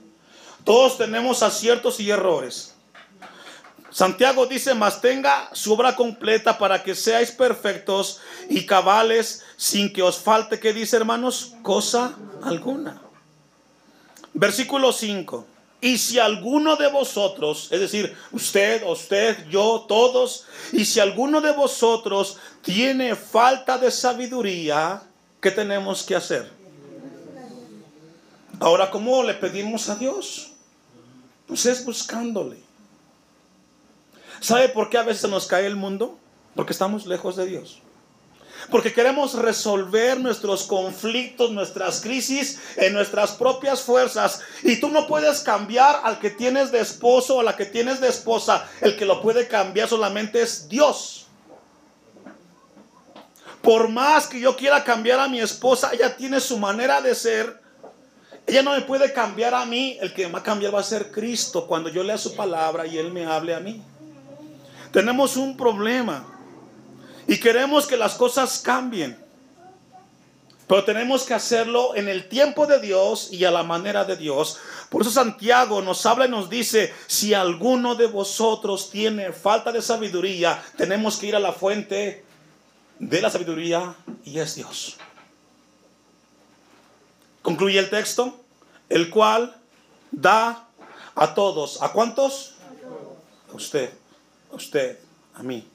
Todos 0.65 0.97
tenemos 0.99 1.43
aciertos 1.43 1.99
y 2.01 2.11
errores. 2.11 2.72
Santiago 3.93 4.47
dice, 4.47 4.75
mas 4.75 5.03
tenga 5.03 5.51
su 5.53 5.75
obra 5.75 5.95
completa 5.95 6.57
para 6.57 6.83
que 6.83 6.95
seáis 6.95 7.31
perfectos 7.31 8.21
y 8.49 8.65
cabales 8.65 9.45
sin 9.59 9.93
que 9.93 10.03
os 10.03 10.17
falte, 10.17 10.59
¿qué 10.59 10.73
dice 10.73 10.97
hermanos? 10.97 11.53
Cosa 11.63 12.17
alguna. 12.43 13.03
Versículo 14.33 14.93
5. 14.93 15.47
Y 15.83 15.99
si 15.99 16.19
alguno 16.19 16.77
de 16.77 16.89
vosotros, 16.89 17.69
es 17.71 17.81
decir, 17.81 18.17
usted, 18.31 18.83
usted, 18.87 19.47
yo, 19.51 19.85
todos, 19.87 20.47
y 20.73 20.87
si 20.87 20.99
alguno 20.99 21.43
de 21.43 21.53
vosotros 21.53 22.39
tiene 22.63 23.15
falta 23.15 23.77
de 23.77 23.91
sabiduría, 23.91 25.03
¿qué 25.41 25.51
tenemos 25.51 26.03
que 26.03 26.17
hacer? 26.17 26.51
Ahora, 28.59 28.91
¿cómo 28.91 29.23
le 29.23 29.35
pedimos 29.35 29.89
a 29.91 29.97
Dios? 29.97 30.53
Pues 31.47 31.67
es 31.67 31.85
buscándole. 31.85 32.72
¿Sabe 34.43 34.69
por 34.69 34.91
qué 34.91 34.99
a 34.99 35.05
veces 35.05 35.31
nos 35.31 35.47
cae 35.47 35.67
el 35.67 35.77
mundo? 35.77 36.19
Porque 36.57 36.73
estamos 36.73 37.07
lejos 37.07 37.37
de 37.37 37.47
Dios. 37.47 37.81
Porque 38.73 38.93
queremos 38.93 39.35
resolver 39.35 40.19
nuestros 40.19 40.65
conflictos, 40.65 41.53
nuestras 41.53 42.01
crisis 42.01 42.61
en 42.77 42.93
nuestras 42.93 43.33
propias 43.33 43.83
fuerzas. 43.83 44.41
Y 44.65 44.81
tú 44.81 44.89
no 44.89 45.07
puedes 45.07 45.41
cambiar 45.41 46.01
al 46.03 46.19
que 46.19 46.31
tienes 46.31 46.73
de 46.73 46.81
esposo 46.81 47.37
o 47.37 47.41
a 47.41 47.45
la 47.45 47.57
que 47.57 47.67
tienes 47.67 48.01
de 48.01 48.09
esposa. 48.09 48.69
El 48.81 48.97
que 48.97 49.07
lo 49.07 49.23
puede 49.23 49.47
cambiar 49.47 49.89
solamente 49.89 50.43
es 50.43 50.69
Dios. 50.69 51.27
Por 53.63 53.89
más 53.89 54.27
que 54.27 54.41
yo 54.41 54.57
quiera 54.57 54.83
cambiar 54.83 55.21
a 55.21 55.29
mi 55.29 55.41
esposa, 55.41 55.91
ella 55.93 56.17
tiene 56.17 56.41
su 56.41 56.59
manera 56.59 57.01
de 57.01 57.15
ser. 57.15 57.63
Ella 58.45 58.65
no 58.65 58.73
me 58.73 58.81
puede 58.81 59.13
cambiar 59.13 59.55
a 59.55 59.65
mí. 59.65 59.99
El 60.01 60.13
que 60.13 60.27
me 60.27 60.33
va 60.33 60.41
a 60.41 60.43
cambiar 60.43 60.75
va 60.75 60.81
a 60.81 60.85
ser 60.85 61.13
Cristo 61.13 61.69
cuando 61.69 61.89
yo 61.89 62.03
lea 62.03 62.19
su 62.19 62.35
palabra 62.35 62.89
y 62.89 62.99
Él 62.99 63.13
me 63.13 63.25
hable 63.25 63.55
a 63.55 63.61
mí. 63.61 63.81
Tenemos 64.93 65.37
un 65.37 65.57
problema. 65.57 66.25
Y 67.27 67.39
queremos 67.39 67.87
que 67.87 67.97
las 67.97 68.15
cosas 68.15 68.59
cambien. 68.59 69.19
Pero 70.67 70.85
tenemos 70.85 71.25
que 71.25 71.35
hacerlo 71.35 71.95
en 71.97 72.09
el 72.09 72.29
tiempo 72.29 72.67
de 72.67 72.81
Dios 72.81 73.33
y 73.33 73.45
a 73.45 73.51
la 73.51 73.63
manera 73.63 74.05
de 74.05 74.17
Dios. 74.17 74.59
Por 74.89 75.03
eso 75.03 75.11
Santiago 75.11 75.83
nos 75.83 76.07
habla 76.07 76.27
y 76.27 76.31
nos 76.31 76.49
dice, 76.49 76.95
si 77.07 77.35
alguno 77.35 77.95
de 77.95 78.07
vosotros 78.07 78.91
tiene 78.91 79.33
falta 79.33 79.73
de 79.73 79.83
sabiduría, 79.83 80.63
tenemos 80.77 81.19
que 81.19 81.27
ir 81.27 81.37
a 81.37 81.41
la 81.41 81.53
fuente 81.53 82.25
de 82.99 83.21
la 83.21 83.31
sabiduría 83.31 83.95
y 84.25 84.39
es 84.39 84.55
Dios. 84.55 84.97
Concluye 87.43 87.79
el 87.79 87.91
texto, 87.91 88.41
el 88.89 89.11
cual 89.11 89.57
da 90.11 90.69
a 91.15 91.35
todos. 91.35 91.83
¿A 91.83 91.93
cuántos? 91.93 92.55
A 93.53 93.57
usted, 93.57 93.93
a 94.53 94.57
usted, 94.57 94.99
a 95.35 95.43
mí 95.43 95.67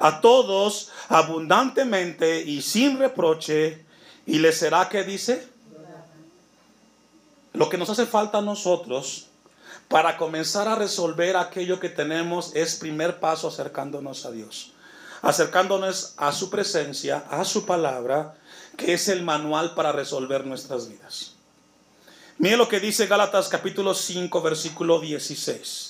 a 0.00 0.20
todos 0.20 0.90
abundantemente 1.08 2.40
y 2.40 2.62
sin 2.62 2.98
reproche, 2.98 3.84
y 4.26 4.38
le 4.38 4.52
será 4.52 4.88
que 4.88 5.04
dice 5.04 5.46
lo 7.52 7.68
que 7.68 7.78
nos 7.78 7.90
hace 7.90 8.06
falta 8.06 8.38
a 8.38 8.42
nosotros 8.42 9.26
para 9.88 10.16
comenzar 10.16 10.68
a 10.68 10.76
resolver 10.76 11.36
aquello 11.36 11.80
que 11.80 11.88
tenemos 11.88 12.52
es 12.54 12.76
primer 12.76 13.18
paso 13.20 13.48
acercándonos 13.48 14.24
a 14.24 14.30
Dios, 14.30 14.72
acercándonos 15.20 16.14
a 16.16 16.32
su 16.32 16.48
presencia, 16.48 17.24
a 17.28 17.44
su 17.44 17.66
palabra, 17.66 18.36
que 18.76 18.94
es 18.94 19.08
el 19.08 19.22
manual 19.22 19.74
para 19.74 19.92
resolver 19.92 20.46
nuestras 20.46 20.88
vidas. 20.88 21.34
Mire 22.38 22.56
lo 22.56 22.68
que 22.68 22.80
dice 22.80 23.06
Gálatas 23.06 23.48
capítulo 23.48 23.94
5 23.94 24.40
versículo 24.40 25.00
16. 25.00 25.89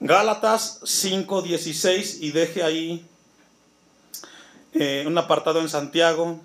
Gálatas 0.00 0.80
5:16 0.82 2.18
y 2.20 2.30
deje 2.30 2.62
ahí 2.62 3.06
eh, 4.74 5.04
un 5.06 5.16
apartado 5.16 5.60
en 5.60 5.70
Santiago. 5.70 6.38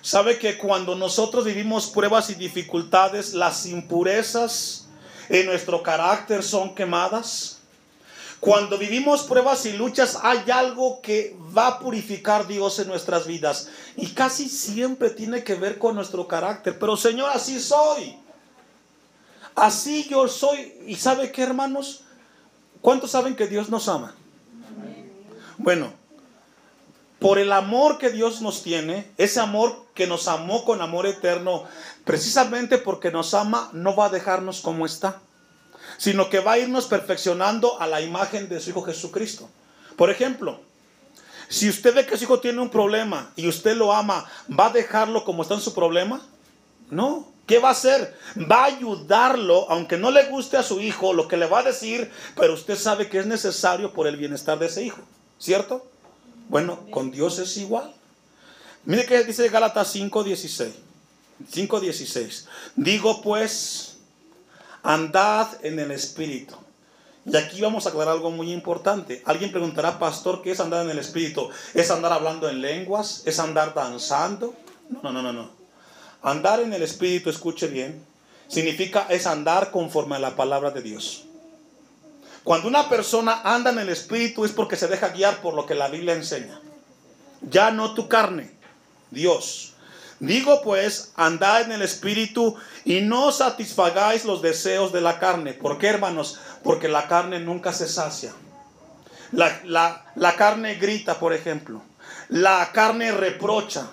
Sabe 0.00 0.38
que 0.38 0.56
cuando 0.56 0.94
nosotros 0.94 1.44
vivimos 1.44 1.88
pruebas 1.88 2.30
y 2.30 2.34
dificultades, 2.34 3.34
las 3.34 3.66
impurezas 3.66 4.86
en 5.28 5.46
nuestro 5.46 5.82
carácter 5.82 6.42
son 6.42 6.74
quemadas. 6.74 7.58
Cuando 8.40 8.78
vivimos 8.78 9.24
pruebas 9.24 9.64
y 9.66 9.72
luchas, 9.72 10.18
hay 10.22 10.50
algo 10.50 11.00
que 11.02 11.36
va 11.56 11.66
a 11.66 11.78
purificar 11.78 12.46
Dios 12.46 12.78
en 12.78 12.88
nuestras 12.88 13.26
vidas. 13.26 13.68
Y 13.96 14.08
casi 14.08 14.48
siempre 14.48 15.10
tiene 15.10 15.44
que 15.44 15.54
ver 15.54 15.78
con 15.78 15.94
nuestro 15.94 16.26
carácter. 16.26 16.78
Pero 16.78 16.96
Señor, 16.96 17.30
así 17.30 17.60
soy. 17.60 18.18
Así 19.54 20.06
yo 20.08 20.28
soy. 20.28 20.74
¿Y 20.86 20.96
sabe 20.96 21.30
qué, 21.30 21.42
hermanos? 21.42 22.03
¿Cuántos 22.84 23.12
saben 23.12 23.34
que 23.34 23.46
Dios 23.46 23.70
nos 23.70 23.88
ama? 23.88 24.14
Bueno, 25.56 25.90
por 27.18 27.38
el 27.38 27.50
amor 27.50 27.96
que 27.96 28.10
Dios 28.10 28.42
nos 28.42 28.62
tiene, 28.62 29.10
ese 29.16 29.40
amor 29.40 29.86
que 29.94 30.06
nos 30.06 30.28
amó 30.28 30.66
con 30.66 30.82
amor 30.82 31.06
eterno, 31.06 31.64
precisamente 32.04 32.76
porque 32.76 33.10
nos 33.10 33.32
ama, 33.32 33.70
no 33.72 33.96
va 33.96 34.04
a 34.04 34.10
dejarnos 34.10 34.60
como 34.60 34.84
está, 34.84 35.22
sino 35.96 36.28
que 36.28 36.40
va 36.40 36.52
a 36.52 36.58
irnos 36.58 36.84
perfeccionando 36.84 37.80
a 37.80 37.86
la 37.86 38.02
imagen 38.02 38.50
de 38.50 38.60
su 38.60 38.68
Hijo 38.68 38.82
Jesucristo. 38.82 39.48
Por 39.96 40.10
ejemplo, 40.10 40.60
si 41.48 41.70
usted 41.70 41.94
ve 41.94 42.04
que 42.04 42.18
su 42.18 42.24
hijo 42.24 42.40
tiene 42.40 42.60
un 42.60 42.68
problema 42.68 43.32
y 43.34 43.48
usted 43.48 43.78
lo 43.78 43.94
ama, 43.94 44.26
¿va 44.50 44.66
a 44.66 44.72
dejarlo 44.74 45.24
como 45.24 45.40
está 45.40 45.54
en 45.54 45.62
su 45.62 45.72
problema? 45.72 46.20
No. 46.90 47.32
¿Qué 47.46 47.58
va 47.58 47.68
a 47.68 47.72
hacer? 47.72 48.16
Va 48.50 48.62
a 48.62 48.66
ayudarlo, 48.66 49.70
aunque 49.70 49.98
no 49.98 50.10
le 50.10 50.24
guste 50.24 50.56
a 50.56 50.62
su 50.62 50.80
hijo 50.80 51.12
lo 51.12 51.28
que 51.28 51.36
le 51.36 51.46
va 51.46 51.58
a 51.58 51.64
decir, 51.64 52.10
pero 52.36 52.54
usted 52.54 52.76
sabe 52.76 53.08
que 53.08 53.18
es 53.18 53.26
necesario 53.26 53.92
por 53.92 54.06
el 54.06 54.16
bienestar 54.16 54.58
de 54.58 54.66
ese 54.66 54.82
hijo, 54.82 55.02
¿cierto? 55.38 55.86
Bueno, 56.48 56.86
con 56.90 57.10
Dios 57.10 57.38
es 57.38 57.56
igual. 57.56 57.94
Mire 58.84 59.06
que 59.06 59.24
dice 59.24 59.48
Gálatas 59.48 59.94
5:16. 59.94 60.72
5:16. 61.50 62.46
Digo 62.76 63.20
pues, 63.22 63.96
andad 64.82 65.48
en 65.62 65.78
el 65.78 65.90
Espíritu. 65.90 66.54
Y 67.26 67.36
aquí 67.36 67.60
vamos 67.62 67.86
a 67.86 67.88
aclarar 67.88 68.14
algo 68.14 68.30
muy 68.30 68.52
importante. 68.52 69.22
Alguien 69.24 69.50
preguntará, 69.50 69.98
pastor, 69.98 70.42
¿qué 70.42 70.50
es 70.50 70.60
andar 70.60 70.84
en 70.84 70.90
el 70.90 70.98
Espíritu? 70.98 71.48
¿Es 71.72 71.90
andar 71.90 72.12
hablando 72.12 72.48
en 72.50 72.60
lenguas? 72.60 73.22
¿Es 73.24 73.38
andar 73.38 73.72
danzando? 73.72 74.54
No, 75.02 75.10
no, 75.10 75.22
no, 75.22 75.32
no. 75.32 75.50
Andar 76.24 76.60
en 76.60 76.72
el 76.72 76.82
Espíritu, 76.82 77.28
escuche 77.28 77.66
bien, 77.66 78.02
significa 78.48 79.06
es 79.10 79.26
andar 79.26 79.70
conforme 79.70 80.16
a 80.16 80.18
la 80.18 80.34
palabra 80.34 80.70
de 80.70 80.80
Dios. 80.80 81.26
Cuando 82.42 82.66
una 82.66 82.88
persona 82.88 83.42
anda 83.44 83.70
en 83.70 83.78
el 83.78 83.90
Espíritu 83.90 84.46
es 84.46 84.52
porque 84.52 84.76
se 84.76 84.88
deja 84.88 85.10
guiar 85.10 85.42
por 85.42 85.52
lo 85.52 85.66
que 85.66 85.74
la 85.74 85.88
Biblia 85.88 86.14
enseña. 86.14 86.58
Ya 87.42 87.70
no 87.70 87.92
tu 87.92 88.08
carne, 88.08 88.50
Dios. 89.10 89.74
Digo 90.18 90.62
pues, 90.62 91.12
andad 91.14 91.60
en 91.60 91.72
el 91.72 91.82
Espíritu 91.82 92.56
y 92.86 93.02
no 93.02 93.30
satisfagáis 93.30 94.24
los 94.24 94.40
deseos 94.40 94.94
de 94.94 95.02
la 95.02 95.18
carne. 95.18 95.52
¿Por 95.52 95.76
qué, 95.76 95.88
hermanos? 95.88 96.38
Porque 96.62 96.88
la 96.88 97.06
carne 97.06 97.38
nunca 97.38 97.74
se 97.74 97.86
sacia. 97.86 98.32
La, 99.30 99.60
la, 99.64 100.06
la 100.14 100.36
carne 100.36 100.76
grita, 100.76 101.18
por 101.18 101.34
ejemplo. 101.34 101.82
La 102.30 102.70
carne 102.72 103.12
reprocha. 103.12 103.90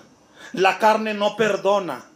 La 0.54 0.78
carne 0.78 1.12
no 1.12 1.36
perdona. 1.36 2.06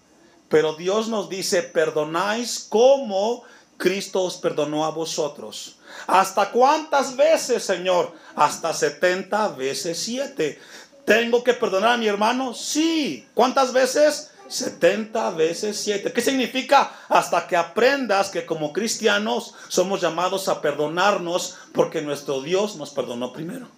Pero 0.49 0.75
Dios 0.75 1.09
nos 1.09 1.29
dice, 1.29 1.63
perdonáis 1.63 2.67
como 2.69 3.43
Cristo 3.77 4.23
os 4.23 4.37
perdonó 4.37 4.85
a 4.85 4.91
vosotros. 4.91 5.77
¿Hasta 6.07 6.51
cuántas 6.51 7.17
veces, 7.17 7.65
Señor? 7.65 8.13
Hasta 8.35 8.73
70 8.73 9.49
veces 9.49 9.99
7. 9.99 10.59
¿Tengo 11.05 11.43
que 11.43 11.55
perdonar 11.55 11.93
a 11.93 11.97
mi 11.97 12.07
hermano? 12.07 12.55
Sí. 12.55 13.27
¿Cuántas 13.35 13.73
veces? 13.73 14.31
70 14.49 15.31
veces 15.31 15.79
7. 15.81 16.13
¿Qué 16.13 16.21
significa? 16.21 16.93
Hasta 17.09 17.47
que 17.47 17.57
aprendas 17.57 18.31
que 18.31 18.47
como 18.47 18.73
cristianos 18.73 19.55
somos 19.69 20.01
llamados 20.01 20.49
a 20.49 20.61
perdonarnos 20.61 21.57
porque 21.73 22.03
nuestro 22.03 22.41
Dios 22.43 22.77
nos 22.77 22.91
perdonó 22.91 23.33
primero. 23.33 23.69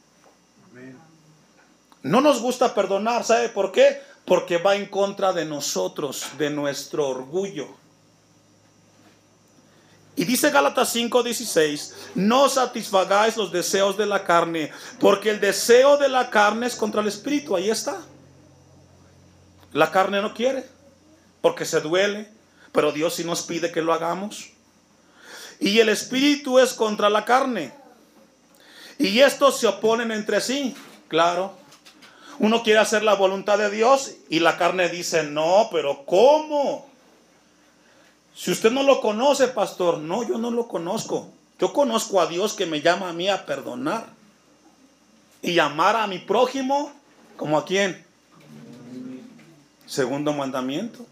No 2.03 2.21
nos 2.21 2.41
gusta 2.41 2.75
perdonar, 2.75 3.25
¿sabe 3.25 3.49
por 3.49 3.73
qué? 3.73 4.01
Porque 4.29 4.59
va 4.59 4.77
en 4.77 4.87
contra 4.87 5.33
de 5.33 5.47
nosotros, 5.47 6.27
de 6.37 6.51
nuestro 6.51 7.09
orgullo. 7.09 7.67
Y 10.17 10.25
dice 10.25 10.51
Gálatas 10.51 10.95
5:16, 10.95 11.95
no 12.15 12.49
satisfagáis 12.49 13.37
los 13.37 13.51
deseos 13.51 13.97
de 13.97 14.05
la 14.05 14.25
carne, 14.25 14.71
porque 15.01 15.31
el 15.31 15.41
deseo 15.41 15.97
de 15.97 16.11
la 16.11 16.29
carne 16.29 16.67
es 16.67 16.77
contra 16.77 17.01
el 17.01 17.09
espíritu, 17.09 17.57
ahí 17.57 17.71
está. 17.71 18.03
La 19.73 19.91
carne 19.91 20.21
no 20.21 20.35
quiere, 20.35 20.69
porque 21.41 21.65
se 21.65 21.81
duele, 21.81 22.31
pero 22.73 22.93
Dios 22.93 23.15
sí 23.15 23.25
nos 23.25 23.43
pide 23.43 23.73
que 23.73 23.81
lo 23.81 23.95
hagamos. 23.95 24.51
Y 25.61 25.79
el 25.79 25.89
espíritu 25.89 26.59
es 26.59 26.75
contra 26.75 27.09
la 27.09 27.25
carne. 27.25 27.73
Y 28.99 29.21
estos 29.21 29.59
se 29.59 29.67
oponen 29.67 30.11
entre 30.11 30.41
sí, 30.41 30.75
claro. 31.07 31.55
Uno 32.41 32.63
quiere 32.63 32.79
hacer 32.79 33.03
la 33.03 33.15
voluntad 33.15 33.59
de 33.59 33.71
Dios 33.71 34.13
y 34.29 34.39
la 34.39 34.57
carne 34.57 34.89
dice, 34.89 35.25
no, 35.25 35.69
pero 35.73 36.05
¿cómo? 36.05 36.87
Si 38.35 38.53
usted 38.53 38.71
no 38.71 38.85
lo 38.85 39.01
conoce, 39.01 39.49
pastor, 39.49 39.99
no, 39.99 40.27
yo 40.27 40.39
no 40.39 40.53
lo 40.53 40.69
conozco. 40.69 41.33
Yo 41.59 41.73
conozco 41.73 42.21
a 42.21 42.27
Dios 42.27 42.55
que 42.55 42.67
me 42.67 42.81
llama 42.81 43.09
a 43.09 43.13
mí 43.13 43.29
a 43.29 43.45
perdonar 43.45 44.07
y 45.43 45.59
amar 45.59 45.97
a 45.97 46.07
mi 46.07 46.21
prójimo 46.21 46.93
como 47.37 47.59
a 47.59 47.65
quién. 47.65 48.05
Segundo 49.87 50.33
mandamiento. 50.33 51.05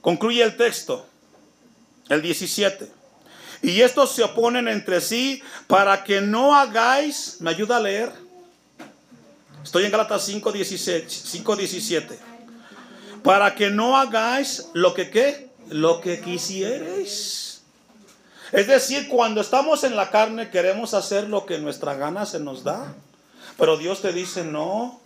Concluye 0.00 0.42
el 0.42 0.56
texto, 0.56 1.04
el 2.08 2.22
17. 2.22 2.90
Y 3.62 3.82
estos 3.82 4.12
se 4.12 4.22
oponen 4.22 4.68
entre 4.68 5.02
sí 5.02 5.42
para 5.66 6.04
que 6.04 6.22
no 6.22 6.54
hagáis, 6.54 7.36
me 7.40 7.50
ayuda 7.50 7.76
a 7.76 7.80
leer 7.80 8.25
Estoy 9.66 9.84
en 9.84 9.90
Galatas 9.90 10.24
5, 10.24 10.52
17. 10.52 12.18
Para 13.24 13.56
que 13.56 13.68
no 13.68 13.96
hagáis 13.96 14.68
lo 14.74 14.94
que 14.94 15.10
qué, 15.10 15.50
lo 15.70 16.00
que 16.00 16.20
quisierais. 16.20 17.62
Es 18.52 18.68
decir, 18.68 19.08
cuando 19.08 19.40
estamos 19.40 19.82
en 19.82 19.96
la 19.96 20.12
carne 20.12 20.50
queremos 20.50 20.94
hacer 20.94 21.28
lo 21.28 21.46
que 21.46 21.58
nuestra 21.58 21.94
gana 21.94 22.26
se 22.26 22.38
nos 22.38 22.62
da. 22.62 22.94
Pero 23.58 23.76
Dios 23.76 24.02
te 24.02 24.12
dice, 24.12 24.44
no, 24.44 25.00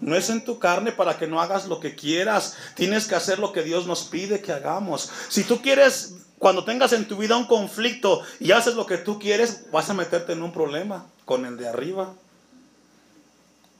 no 0.00 0.16
es 0.16 0.28
en 0.28 0.44
tu 0.44 0.58
carne 0.58 0.92
para 0.92 1.16
que 1.16 1.26
no 1.26 1.40
hagas 1.40 1.66
lo 1.66 1.80
que 1.80 1.94
quieras. 1.94 2.58
Tienes 2.74 3.06
que 3.06 3.14
hacer 3.14 3.38
lo 3.38 3.52
que 3.52 3.62
Dios 3.62 3.86
nos 3.86 4.04
pide 4.04 4.42
que 4.42 4.52
hagamos. 4.52 5.10
Si 5.30 5.44
tú 5.44 5.62
quieres, 5.62 6.16
cuando 6.38 6.66
tengas 6.66 6.92
en 6.92 7.08
tu 7.08 7.16
vida 7.16 7.38
un 7.38 7.46
conflicto 7.46 8.20
y 8.38 8.52
haces 8.52 8.74
lo 8.74 8.84
que 8.84 8.98
tú 8.98 9.18
quieres, 9.18 9.70
vas 9.72 9.88
a 9.88 9.94
meterte 9.94 10.34
en 10.34 10.42
un 10.42 10.52
problema 10.52 11.06
con 11.24 11.46
el 11.46 11.56
de 11.56 11.68
arriba. 11.68 12.12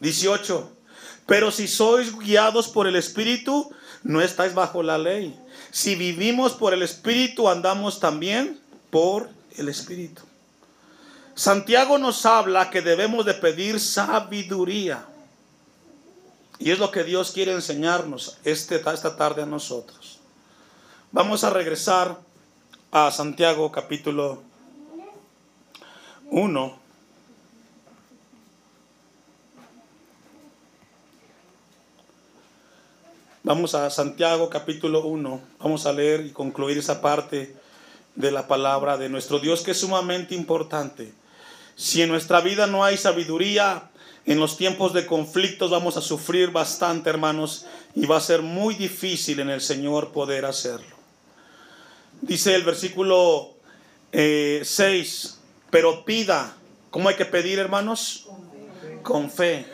18. 0.03 0.71
Pero 1.27 1.51
si 1.51 1.69
sois 1.69 2.19
guiados 2.19 2.69
por 2.69 2.87
el 2.87 2.97
Espíritu, 2.97 3.71
no 4.03 4.21
estáis 4.21 4.53
bajo 4.53 4.83
la 4.83 4.99
ley. 4.99 5.39
Si 5.71 5.95
vivimos 5.95 6.53
por 6.53 6.75
el 6.75 6.83
Espíritu, 6.83 7.49
andamos 7.49 8.01
también 8.01 8.61
por 8.91 9.31
el 9.57 9.69
Espíritu. 9.69 10.23
Santiago 11.35 11.97
nos 11.97 12.27
habla 12.27 12.69
que 12.69 12.83
debemos 12.83 13.25
de 13.25 13.35
pedir 13.35 13.81
sabiduría. 13.81 15.07
Y 16.59 16.71
es 16.71 16.79
lo 16.79 16.91
que 16.91 17.05
Dios 17.05 17.31
quiere 17.31 17.53
enseñarnos 17.53 18.39
este, 18.45 18.77
esta 18.77 19.17
tarde 19.17 19.43
a 19.43 19.47
nosotros. 19.47 20.19
Vamos 21.13 21.45
a 21.45 21.51
regresar 21.51 22.19
a 22.91 23.11
Santiago 23.11 23.73
capítulo 23.73 24.43
1. 26.31 26.82
Vamos 33.45 33.75
a 33.75 33.91
Santiago 33.91 34.49
capítulo 34.49 35.05
1. 35.05 35.41
Vamos 35.59 35.87
a 35.87 35.93
leer 35.93 36.25
y 36.27 36.31
concluir 36.31 36.79
esa 36.79 37.01
parte 37.01 37.57
de 38.15 38.31
la 38.31 38.47
palabra 38.47 38.97
de 38.99 39.09
nuestro 39.09 39.41
Dios 39.41 39.63
que 39.63 39.73
es 39.73 39.81
sumamente 39.81 40.37
importante. 40.37 41.13
Si 41.75 42.03
en 42.03 42.09
nuestra 42.09 42.41
vida 42.41 42.69
no 42.69 42.85
hay 42.85 42.97
sabiduría, 42.97 43.91
en 44.27 44.39
los 44.39 44.57
tiempos 44.57 44.93
de 44.93 45.07
conflictos 45.07 45.73
vamos 45.73 45.97
a 45.97 46.03
sufrir 46.03 46.53
bastante, 46.53 47.11
hermanos, 47.11 47.67
y 47.97 48.07
va 48.07 48.19
a 48.19 48.21
ser 48.21 48.43
muy 48.43 48.77
difícil 48.77 49.41
en 49.41 49.51
el 49.51 49.61
Señor 49.61 50.13
poder 50.13 50.45
hacerlo. 50.45 50.95
Dice 52.21 52.55
el 52.55 52.63
versículo 52.63 53.55
6, 54.13 54.13
eh, 54.13 55.31
pero 55.69 56.05
pida, 56.05 56.55
¿cómo 56.91 57.09
hay 57.09 57.17
que 57.17 57.27
pedir, 57.27 57.59
hermanos? 57.59 58.29
Con 59.03 59.29
fe, 59.29 59.67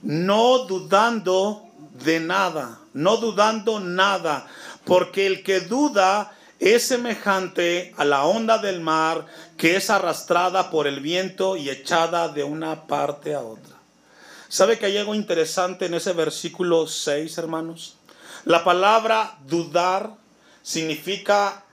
no 0.00 0.58
dudando 0.66 1.63
de 2.04 2.20
nada, 2.20 2.78
no 2.92 3.16
dudando 3.16 3.80
nada, 3.80 4.46
porque 4.84 5.26
el 5.26 5.42
que 5.42 5.60
duda 5.60 6.32
es 6.60 6.86
semejante 6.86 7.94
a 7.96 8.04
la 8.04 8.24
onda 8.24 8.58
del 8.58 8.80
mar 8.80 9.26
que 9.56 9.76
es 9.76 9.90
arrastrada 9.90 10.70
por 10.70 10.86
el 10.86 11.00
viento 11.00 11.56
y 11.56 11.70
echada 11.70 12.28
de 12.28 12.44
una 12.44 12.86
parte 12.86 13.34
a 13.34 13.40
otra. 13.40 13.74
¿Sabe 14.48 14.78
que 14.78 14.86
hay 14.86 14.98
algo 14.98 15.14
interesante 15.14 15.86
en 15.86 15.94
ese 15.94 16.12
versículo 16.12 16.86
6, 16.86 17.38
hermanos? 17.38 17.96
La 18.44 18.62
palabra 18.62 19.36
dudar 19.46 20.10
significa 20.62 21.64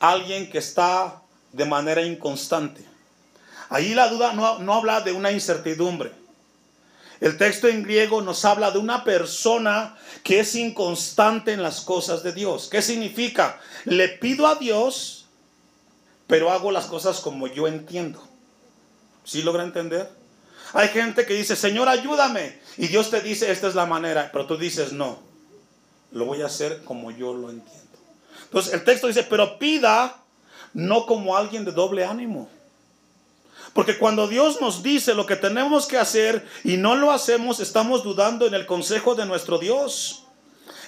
alguien 0.00 0.50
que 0.50 0.58
está 0.58 1.22
de 1.52 1.64
manera 1.66 2.02
inconstante. 2.02 2.84
Ahí 3.68 3.94
la 3.94 4.08
duda 4.08 4.32
no, 4.32 4.58
no 4.58 4.74
habla 4.74 5.02
de 5.02 5.12
una 5.12 5.30
incertidumbre 5.30 6.25
el 7.20 7.38
texto 7.38 7.68
en 7.68 7.82
griego 7.82 8.20
nos 8.20 8.44
habla 8.44 8.70
de 8.70 8.78
una 8.78 9.04
persona 9.04 9.96
que 10.22 10.40
es 10.40 10.54
inconstante 10.54 11.52
en 11.52 11.62
las 11.62 11.80
cosas 11.80 12.22
de 12.22 12.32
Dios. 12.32 12.68
¿Qué 12.70 12.82
significa? 12.82 13.60
Le 13.84 14.08
pido 14.08 14.46
a 14.46 14.56
Dios, 14.56 15.26
pero 16.26 16.50
hago 16.50 16.70
las 16.70 16.86
cosas 16.86 17.20
como 17.20 17.46
yo 17.46 17.68
entiendo. 17.68 18.22
¿Sí 19.24 19.42
logra 19.42 19.64
entender? 19.64 20.10
Hay 20.72 20.88
gente 20.88 21.24
que 21.26 21.34
dice, 21.34 21.56
Señor, 21.56 21.88
ayúdame. 21.88 22.58
Y 22.76 22.88
Dios 22.88 23.10
te 23.10 23.20
dice, 23.20 23.50
esta 23.50 23.68
es 23.68 23.74
la 23.74 23.86
manera. 23.86 24.30
Pero 24.32 24.46
tú 24.46 24.56
dices, 24.56 24.92
no, 24.92 25.18
lo 26.12 26.26
voy 26.26 26.42
a 26.42 26.46
hacer 26.46 26.82
como 26.84 27.10
yo 27.10 27.32
lo 27.32 27.50
entiendo. 27.50 27.98
Entonces 28.44 28.74
el 28.74 28.84
texto 28.84 29.06
dice, 29.06 29.22
pero 29.22 29.58
pida 29.58 30.22
no 30.74 31.06
como 31.06 31.36
alguien 31.36 31.64
de 31.64 31.72
doble 31.72 32.04
ánimo. 32.04 32.48
Porque 33.76 33.98
cuando 33.98 34.26
Dios 34.26 34.62
nos 34.62 34.82
dice 34.82 35.12
lo 35.12 35.26
que 35.26 35.36
tenemos 35.36 35.84
que 35.84 35.98
hacer 35.98 36.48
y 36.64 36.78
no 36.78 36.96
lo 36.96 37.12
hacemos, 37.12 37.60
estamos 37.60 38.02
dudando 38.02 38.46
en 38.46 38.54
el 38.54 38.64
consejo 38.64 39.14
de 39.14 39.26
nuestro 39.26 39.58
Dios. 39.58 40.24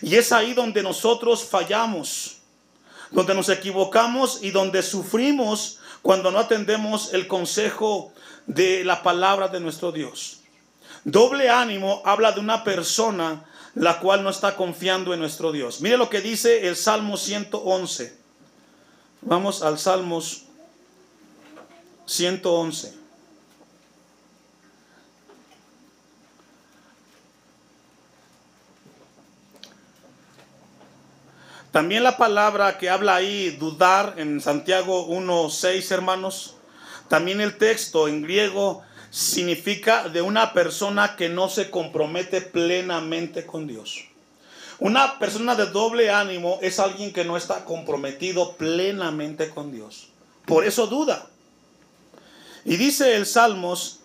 Y 0.00 0.14
es 0.14 0.32
ahí 0.32 0.54
donde 0.54 0.82
nosotros 0.82 1.44
fallamos, 1.44 2.38
donde 3.10 3.34
nos 3.34 3.50
equivocamos 3.50 4.42
y 4.42 4.52
donde 4.52 4.82
sufrimos 4.82 5.80
cuando 6.00 6.30
no 6.30 6.38
atendemos 6.38 7.12
el 7.12 7.28
consejo 7.28 8.10
de 8.46 8.82
la 8.86 9.02
palabra 9.02 9.48
de 9.48 9.60
nuestro 9.60 9.92
Dios. 9.92 10.40
Doble 11.04 11.50
ánimo 11.50 12.00
habla 12.06 12.32
de 12.32 12.40
una 12.40 12.64
persona 12.64 13.44
la 13.74 14.00
cual 14.00 14.22
no 14.24 14.30
está 14.30 14.56
confiando 14.56 15.12
en 15.12 15.20
nuestro 15.20 15.52
Dios. 15.52 15.82
Mire 15.82 15.98
lo 15.98 16.08
que 16.08 16.22
dice 16.22 16.66
el 16.66 16.74
Salmo 16.74 17.18
111. 17.18 18.16
Vamos 19.20 19.62
al 19.62 19.78
Salmos 19.78 20.47
111. 22.08 22.94
También 31.70 32.02
la 32.02 32.16
palabra 32.16 32.78
que 32.78 32.88
habla 32.88 33.16
ahí, 33.16 33.50
dudar, 33.50 34.14
en 34.16 34.40
Santiago 34.40 35.06
1.6, 35.06 35.92
hermanos. 35.92 36.56
También 37.08 37.42
el 37.42 37.58
texto 37.58 38.08
en 38.08 38.22
griego 38.22 38.82
significa 39.10 40.08
de 40.08 40.22
una 40.22 40.54
persona 40.54 41.14
que 41.14 41.28
no 41.28 41.50
se 41.50 41.70
compromete 41.70 42.40
plenamente 42.40 43.44
con 43.44 43.66
Dios. 43.66 44.06
Una 44.78 45.18
persona 45.18 45.54
de 45.54 45.66
doble 45.66 46.10
ánimo 46.10 46.58
es 46.62 46.78
alguien 46.78 47.12
que 47.12 47.24
no 47.24 47.36
está 47.36 47.64
comprometido 47.66 48.56
plenamente 48.56 49.50
con 49.50 49.70
Dios. 49.70 50.08
Por 50.46 50.64
eso 50.64 50.86
duda. 50.86 51.28
Y 52.64 52.76
dice 52.76 53.14
el 53.16 53.26
Salmos 53.26 54.00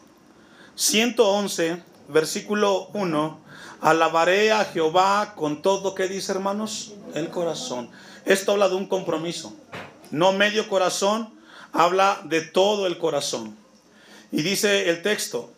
111, 0.75 1.81
versículo 2.07 2.89
1, 2.93 3.39
alabaré 3.81 4.51
a 4.51 4.65
Jehová 4.65 5.33
con 5.35 5.61
todo 5.61 5.95
que 5.95 6.07
dice 6.07 6.31
hermanos, 6.31 6.93
el 7.13 7.29
corazón. 7.29 7.89
Esto 8.25 8.53
habla 8.53 8.69
de 8.69 8.75
un 8.75 8.87
compromiso, 8.87 9.53
no 10.11 10.31
medio 10.31 10.69
corazón, 10.69 11.33
habla 11.73 12.21
de 12.25 12.41
todo 12.41 12.87
el 12.87 12.97
corazón. 12.97 13.57
Y 14.31 14.41
dice 14.41 14.89
el 14.89 15.01
texto, 15.01 15.51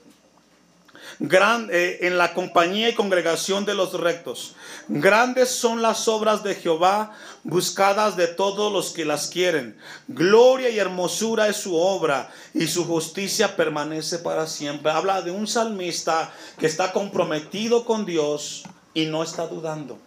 Eh, 1.19 1.99
en 2.01 2.17
la 2.17 2.34
compañía 2.34 2.89
y 2.89 2.93
congregación 2.93 3.63
de 3.63 3.73
los 3.73 3.93
rectos. 3.93 4.54
Grandes 4.89 5.49
son 5.49 5.82
las 5.82 6.10
obras 6.10 6.43
de 6.43 6.56
Jehová, 6.56 7.13
buscadas 7.43 8.17
de 8.17 8.28
todos 8.28 8.71
los 8.71 8.91
que 8.91 9.06
las 9.06 9.28
quieren. 9.28 9.78
Gloria 10.10 10.69
y 10.69 10.78
hermosura 10.78 11.47
es 11.47 11.56
su 11.56 11.75
obra, 11.78 12.30
y 12.54 12.67
su 12.67 12.86
justicia 12.86 13.56
permanece 13.56 14.19
para 14.19 14.45
siempre. 14.45 14.91
Habla 14.91 15.21
de 15.21 15.32
un 15.32 15.47
salmista 15.47 16.34
que 16.60 16.67
está 16.67 16.91
comprometido 16.91 17.86
con 17.86 18.06
Dios 18.06 18.63
y 18.93 19.06
no 19.06 19.23
está 19.23 19.47
dudando. 19.47 19.97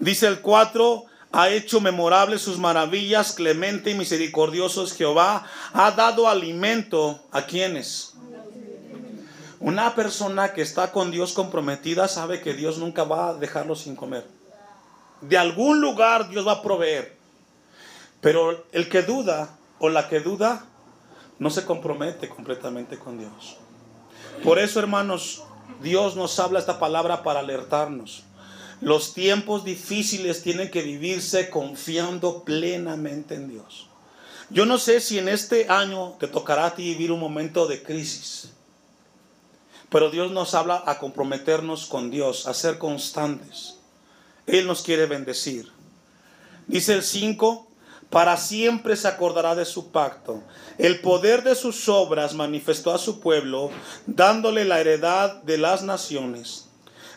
Dice 0.00 0.26
el 0.26 0.40
4, 0.40 1.04
ha 1.30 1.50
hecho 1.50 1.80
memorables 1.80 2.42
sus 2.42 2.58
maravillas, 2.58 3.32
clemente 3.32 3.90
y 3.90 3.94
misericordioso 3.94 4.82
es 4.82 4.92
Jehová, 4.92 5.46
ha 5.72 5.92
dado 5.92 6.28
alimento 6.28 7.20
a 7.30 7.46
quienes. 7.46 8.12
Una 9.62 9.94
persona 9.94 10.54
que 10.54 10.60
está 10.60 10.90
con 10.90 11.12
Dios 11.12 11.34
comprometida 11.34 12.08
sabe 12.08 12.40
que 12.40 12.52
Dios 12.52 12.78
nunca 12.78 13.04
va 13.04 13.28
a 13.28 13.34
dejarlo 13.34 13.76
sin 13.76 13.94
comer. 13.94 14.26
De 15.20 15.38
algún 15.38 15.80
lugar 15.80 16.28
Dios 16.28 16.44
va 16.44 16.54
a 16.54 16.62
proveer. 16.62 17.16
Pero 18.20 18.64
el 18.72 18.88
que 18.88 19.02
duda 19.02 19.56
o 19.78 19.88
la 19.88 20.08
que 20.08 20.18
duda 20.18 20.66
no 21.38 21.48
se 21.48 21.64
compromete 21.64 22.28
completamente 22.28 22.98
con 22.98 23.18
Dios. 23.18 23.56
Por 24.42 24.58
eso, 24.58 24.80
hermanos, 24.80 25.44
Dios 25.80 26.16
nos 26.16 26.40
habla 26.40 26.58
esta 26.58 26.80
palabra 26.80 27.22
para 27.22 27.38
alertarnos. 27.38 28.24
Los 28.80 29.14
tiempos 29.14 29.64
difíciles 29.64 30.42
tienen 30.42 30.72
que 30.72 30.82
vivirse 30.82 31.50
confiando 31.50 32.42
plenamente 32.42 33.36
en 33.36 33.48
Dios. 33.48 33.88
Yo 34.50 34.66
no 34.66 34.78
sé 34.78 35.00
si 35.00 35.20
en 35.20 35.28
este 35.28 35.68
año 35.68 36.16
te 36.18 36.26
tocará 36.26 36.66
a 36.66 36.74
ti 36.74 36.82
vivir 36.82 37.12
un 37.12 37.20
momento 37.20 37.68
de 37.68 37.80
crisis, 37.80 38.51
pero 39.92 40.10
Dios 40.10 40.32
nos 40.32 40.54
habla 40.54 40.82
a 40.86 40.98
comprometernos 40.98 41.84
con 41.84 42.10
Dios, 42.10 42.46
a 42.46 42.54
ser 42.54 42.78
constantes. 42.78 43.76
Él 44.46 44.66
nos 44.66 44.80
quiere 44.80 45.04
bendecir. 45.04 45.70
Dice 46.66 46.94
el 46.94 47.02
5, 47.02 47.68
para 48.08 48.38
siempre 48.38 48.96
se 48.96 49.06
acordará 49.06 49.54
de 49.54 49.66
su 49.66 49.92
pacto. 49.92 50.42
El 50.78 51.02
poder 51.02 51.44
de 51.44 51.54
sus 51.54 51.90
obras 51.90 52.32
manifestó 52.34 52.94
a 52.94 52.98
su 52.98 53.20
pueblo, 53.20 53.70
dándole 54.06 54.64
la 54.64 54.80
heredad 54.80 55.42
de 55.42 55.58
las 55.58 55.82
naciones. 55.82 56.68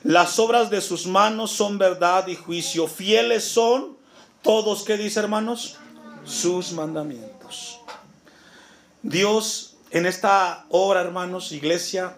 Las 0.03 0.37
obras 0.37 0.69
de 0.69 0.81
sus 0.81 1.07
manos 1.07 1.51
son 1.51 1.77
verdad 1.77 2.27
y 2.27 2.35
juicio. 2.35 2.87
Fieles 2.87 3.45
son 3.45 3.97
todos, 4.41 4.83
¿qué 4.83 4.97
dice 4.97 5.21
hermanos? 5.21 5.77
Sus 6.25 6.73
mandamientos. 6.73 7.79
Dios 9.01 9.77
en 9.91 10.05
esta 10.05 10.65
hora, 10.69 10.99
hermanos, 10.99 11.53
iglesia, 11.53 12.17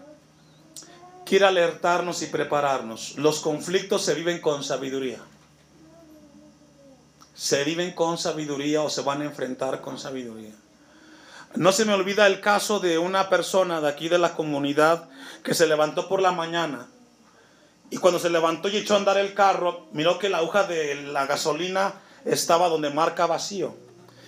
quiere 1.28 1.46
alertarnos 1.46 2.22
y 2.22 2.28
prepararnos. 2.28 3.16
Los 3.18 3.42
conflictos 3.42 4.04
se 4.04 4.14
viven 4.14 4.40
con 4.40 4.64
sabiduría. 4.64 5.20
Se 7.36 7.64
viven 7.64 7.92
con 7.92 8.18
sabiduría 8.18 8.82
o 8.82 8.90
se 8.90 9.02
van 9.02 9.22
a 9.22 9.26
enfrentar 9.26 9.82
con 9.82 10.00
sabiduría. 10.00 10.54
No 11.56 11.72
se 11.72 11.86
me 11.86 11.94
olvida 11.94 12.28
el 12.28 12.42
caso 12.42 12.80
de 12.80 12.98
una 12.98 13.30
persona 13.30 13.82
de 13.82 13.90
aquí 13.90 14.10
de 14.10 14.18
la 14.18 14.34
comunidad 14.34 15.10
que 15.44 15.54
se 15.54 15.68
levantó 15.68 16.08
por 16.08 16.22
la 16.22 16.32
mañana 16.32 16.88
y 17.90 17.98
cuando 17.98 18.20
se 18.20 18.30
levantó 18.30 18.70
y 18.70 18.78
echó 18.78 18.96
a 18.96 18.98
andar 18.98 19.18
el 19.18 19.34
carro, 19.34 19.88
miró 19.92 20.20
que 20.20 20.30
la 20.30 20.40
aguja 20.40 20.64
de 20.64 20.96
la 20.96 21.26
gasolina 21.26 21.94
estaba 22.26 22.68
donde 22.68 22.90
marca 22.90 23.26
vacío. 23.26 23.76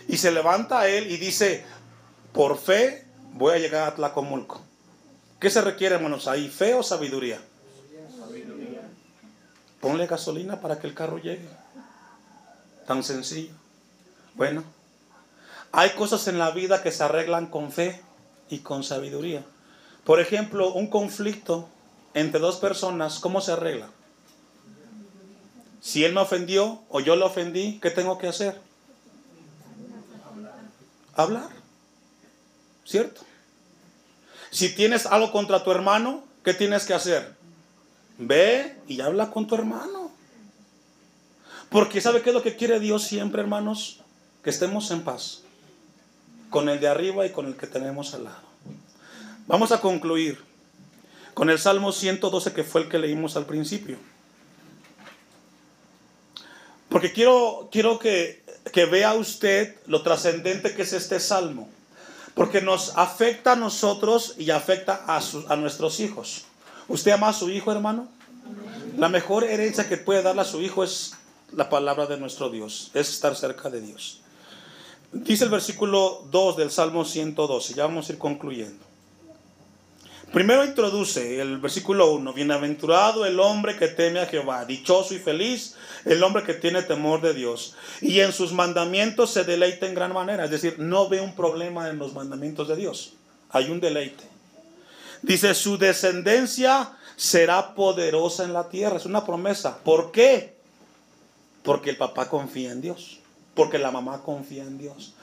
Y 0.08 0.18
se 0.18 0.32
levanta 0.32 0.88
él 0.88 1.12
y 1.12 1.18
dice, 1.18 1.66
por 2.32 2.58
fe 2.58 3.06
voy 3.34 3.54
a 3.54 3.60
llegar 3.60 3.88
a 3.88 3.96
Tlacomulco. 3.96 4.69
¿Qué 5.39 5.49
se 5.49 5.62
requiere, 5.62 5.95
hermanos, 5.95 6.28
ahí? 6.28 6.49
¿Fe 6.49 6.73
o 6.73 6.84
sabiduría? 6.84 7.39
Ponle 9.80 10.08
gasolina 10.08 10.60
para 10.60 10.80
que 10.80 10.88
el 10.88 10.93
carro 10.93 11.17
llegue. 11.17 11.47
Tan 12.86 13.04
sencillo. 13.04 13.54
Bueno, 14.36 14.63
hay 15.71 15.91
cosas 15.91 16.28
en 16.28 16.39
la 16.39 16.52
vida 16.52 16.84
que 16.84 16.91
se 16.91 17.04
arreglan 17.04 17.47
con 17.47 17.71
fe 17.71 18.02
y 18.49 18.60
con 18.60 18.84
sabiduría. 18.84 19.43
Por 20.04 20.19
ejemplo, 20.19 20.73
un 20.73 20.88
conflicto 20.88 21.69
entre 22.13 22.41
dos 22.41 22.58
personas, 22.58 23.19
¿cómo 23.19 23.39
se 23.39 23.54
arregla? 23.54 23.89
Si 25.82 26.04
él 26.04 26.13
me 26.13 26.21
ofendió 26.21 26.82
o 26.89 26.99
yo 26.99 27.15
lo 27.15 27.28
ofendí, 27.28 27.80
¿qué 27.80 27.91
tengo 27.91 28.17
que 28.17 28.28
hacer? 28.28 28.60
Hablar. 31.15 31.49
¿Cierto? 32.86 33.29
Si 34.52 34.70
tienes 34.70 35.06
algo 35.06 35.32
contra 35.32 35.64
tu 35.64 35.72
hermano, 35.72 36.24
¿qué 36.44 36.54
tienes 36.54 36.86
que 36.86 36.94
hacer? 36.94 37.36
Ve 38.18 38.76
y 38.88 39.02
habla 39.02 39.32
con 39.32 39.48
tu 39.48 39.56
hermano. 39.56 40.12
Porque 41.70 42.02
¿sabe 42.02 42.22
qué 42.22 42.30
es 42.30 42.34
lo 42.34 42.42
que 42.42 42.56
quiere 42.56 42.80
Dios 42.80 43.04
siempre, 43.04 43.42
hermanos? 43.42 44.02
Que 44.44 44.50
estemos 44.50 44.90
en 44.92 45.04
paz. 45.04 45.44
Con 46.50 46.68
el 46.68 46.80
de 46.80 46.88
arriba 46.88 47.26
y 47.26 47.32
con 47.32 47.46
el 47.46 47.56
que 47.56 47.68
tenemos 47.68 48.14
al 48.14 48.26
lado. 48.26 48.50
Vamos 49.48 49.72
a 49.72 49.82
concluir 49.82 50.44
con 51.34 51.50
el 51.50 51.58
Salmo 51.58 51.92
112 51.92 52.54
que 52.54 52.64
fue 52.64 52.82
el 52.82 52.90
que 52.90 53.00
leímos 53.00 53.38
al 53.38 53.46
principio. 53.46 53.98
Porque 56.90 57.12
quiero, 57.14 57.70
quiero 57.72 58.00
que, 58.00 58.44
vea 58.74 59.14
usted 59.14 59.76
lo 59.86 60.02
trascendente 60.02 60.76
que 60.76 60.82
es 60.82 60.94
este 60.94 61.20
salmo. 61.20 61.70
Porque 62.34 62.62
nos 62.62 62.94
afecta 62.96 63.54
a 63.54 63.56
nosotros 63.56 64.36
y 64.38 64.52
afecta 64.52 65.04
a, 65.08 65.22
a 65.50 65.56
nuestros 65.56 66.00
hijos. 66.00 66.46
¿Usted 66.88 67.12
ama 67.12 67.30
a 67.30 67.34
su 67.34 67.50
hijo, 67.50 67.72
hermano? 67.72 68.08
La 68.98 69.10
mejor 69.10 69.44
herencia 69.44 69.88
que 69.88 69.98
puede 69.98 70.22
darle 70.22 70.42
a 70.42 70.46
su 70.46 70.62
hijo 70.62 70.84
es 70.84 71.13
la 71.52 71.70
palabra 71.70 72.06
de 72.06 72.18
nuestro 72.18 72.50
Dios, 72.50 72.92
es 72.94 73.10
estar 73.10 73.36
cerca 73.36 73.70
de 73.70 73.82
Dios. 73.82 74.22
Dice 75.12 75.44
el 75.44 75.50
versículo 75.50 76.26
2 76.30 76.58
del 76.58 76.72
Salmo 76.72 77.04
112, 77.06 77.74
ya 77.74 77.84
vamos 77.84 78.10
a 78.10 78.13
ir 78.13 78.20
concluyendo. 78.20 78.88
Primero 80.32 80.63
introduce 80.63 81.42
el 81.42 81.58
versículo 81.58 82.12
1, 82.12 82.34
bienaventurado 82.34 83.26
el 83.26 83.39
hombre 83.39 83.76
que 83.78 83.88
teme 83.88 84.20
a 84.20 84.28
Jehová, 84.28 84.63
dichoso 84.63 85.15
y 85.15 85.18
feliz 85.18 85.76
el 86.06 86.22
hombre 86.22 86.44
que 86.44 86.54
tiene 86.54 86.84
temor 86.84 87.20
de 87.22 87.34
Dios 87.34 87.76
y 88.00 88.20
en 88.20 88.32
sus 88.32 88.54
mandamientos 88.54 89.32
se 89.32 89.44
deleita 89.44 89.88
en 89.88 89.96
gran 89.96 90.13
manera, 90.13 90.46
es 90.46 90.52
decir, 90.52 90.76
no 90.78 91.10
ve 91.10 91.20
un 91.20 91.34
problema 91.36 91.89
en 91.89 91.98
los 91.98 92.13
mandamientos 92.13 92.68
de 92.68 92.76
Dios, 92.76 93.13
hay 93.50 93.72
un 93.72 93.80
deleite. 93.80 94.24
Dice, 95.24 95.56
su 95.56 95.80
descendencia 95.80 96.92
será 97.15 97.74
poderosa 97.74 98.44
en 98.44 98.54
la 98.54 98.70
tierra, 98.70 98.98
es 98.98 99.08
una 99.08 99.26
promesa. 99.26 99.80
¿Por 99.80 100.12
qué? 100.12 100.56
Porque 101.63 101.89
el 101.89 101.98
papá 101.98 102.30
confía 102.30 102.72
en 102.72 102.82
Dios, 102.82 103.20
porque 103.56 103.80
la 103.80 103.89
mamá 103.89 104.22
confía 104.22 104.62
en 104.62 104.78
Dios. 104.78 105.13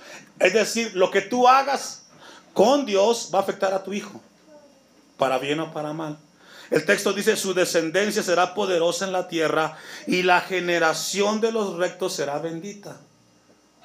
Es 0.41 0.53
decir, 0.53 0.97
lo 0.97 1.13
que 1.13 1.21
tú 1.23 1.47
hagas 1.47 2.07
con 2.53 2.85
Dios 2.85 3.31
va 3.33 3.39
a 3.39 3.43
afectar 3.43 3.73
a 3.73 3.85
tu 3.85 3.93
hijo 3.93 4.21
para 5.17 5.39
bien 5.39 5.61
o 5.61 5.73
para 5.73 5.93
mal. 5.93 6.19
El 6.71 6.85
texto 6.85 7.13
dice, 7.13 7.37
su 7.37 7.55
descendencia 7.55 8.23
será 8.23 8.55
poderosa 8.55 9.05
en 9.05 9.13
la 9.13 9.29
tierra 9.29 9.79
y 10.07 10.23
la 10.23 10.41
generación 10.41 11.41
de 11.41 11.53
los 11.53 11.77
rectos 11.77 12.15
será 12.15 12.39
bendita. 12.39 13.01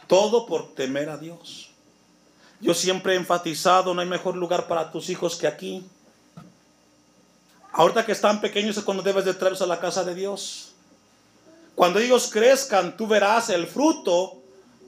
Todo 0.07 0.45
por 0.45 0.73
temer 0.73 1.09
a 1.09 1.17
Dios. 1.17 1.69
Yo 2.59 2.73
siempre 2.73 3.13
he 3.13 3.17
enfatizado, 3.17 3.93
no 3.93 4.01
hay 4.01 4.07
mejor 4.07 4.35
lugar 4.35 4.67
para 4.67 4.91
tus 4.91 5.09
hijos 5.09 5.35
que 5.35 5.47
aquí. 5.47 5.85
Ahorita 7.71 8.05
que 8.05 8.11
están 8.11 8.41
pequeños 8.41 8.77
es 8.77 8.83
cuando 8.83 9.03
debes 9.03 9.25
de 9.25 9.33
traerlos 9.33 9.61
a 9.61 9.67
la 9.67 9.79
casa 9.79 10.03
de 10.03 10.15
Dios. 10.15 10.73
Cuando 11.75 11.99
ellos 11.99 12.29
crezcan, 12.31 12.97
tú 12.97 13.07
verás 13.07 13.49
el 13.49 13.65
fruto 13.67 14.41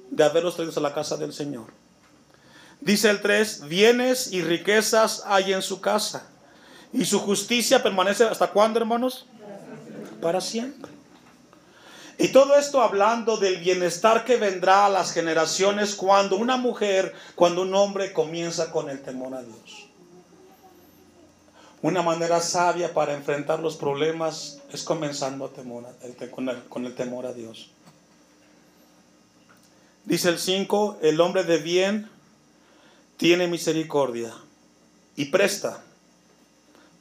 de 0.09 0.23
haberlos 0.23 0.55
traído 0.55 0.73
a 0.75 0.81
la 0.81 0.93
casa 0.93 1.15
del 1.15 1.33
Señor. 1.33 1.67
Dice 2.81 3.09
el 3.09 3.21
3, 3.21 3.67
bienes 3.67 4.33
y 4.33 4.41
riquezas 4.41 5.23
hay 5.25 5.53
en 5.53 5.61
su 5.61 5.79
casa. 5.79 6.29
Y 6.93 7.05
su 7.05 7.19
justicia 7.19 7.81
permanece 7.81 8.23
hasta 8.23 8.47
cuándo, 8.51 8.79
hermanos? 8.79 9.25
Para 10.21 10.39
siempre. 10.39 10.91
Y 12.19 12.27
todo 12.27 12.55
esto 12.55 12.81
hablando 12.81 13.37
del 13.37 13.57
bienestar 13.57 14.23
que 14.23 14.37
vendrá 14.37 14.85
a 14.85 14.89
las 14.89 15.11
generaciones 15.11 15.95
cuando 15.95 16.37
una 16.37 16.57
mujer, 16.57 17.13
cuando 17.35 17.63
un 17.63 17.73
hombre 17.73 18.13
comienza 18.13 18.71
con 18.71 18.89
el 18.89 19.01
temor 19.01 19.33
a 19.33 19.41
Dios. 19.41 19.87
Una 21.81 22.01
manera 22.01 22.39
sabia 22.39 22.93
para 22.93 23.13
enfrentar 23.13 23.59
los 23.59 23.75
problemas 23.75 24.59
es 24.71 24.83
comenzando 24.83 25.51
con, 25.51 26.47
el, 26.47 26.63
con 26.69 26.85
el 26.85 26.95
temor 26.95 27.25
a 27.25 27.33
Dios. 27.33 27.71
Dice 30.05 30.29
el 30.29 30.37
5, 30.37 30.99
el 31.01 31.19
hombre 31.19 31.43
de 31.43 31.57
bien 31.57 32.09
tiene 33.17 33.47
misericordia 33.47 34.33
y 35.15 35.25
presta. 35.25 35.81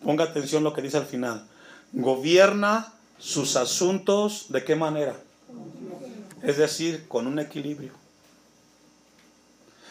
Ponga 0.05 0.25
atención 0.25 0.65
lo 0.65 0.73
que 0.73 0.83
dice 0.83 0.97
al 0.97 1.07
final. 1.07 1.47
Gobierna 1.93 2.93
sus 3.19 3.57
asuntos 3.57 4.47
de 4.49 4.65
qué 4.65 4.75
manera? 4.75 5.17
Es 6.43 6.57
decir, 6.57 7.07
con 7.07 7.27
un 7.27 7.39
equilibrio. 7.39 7.93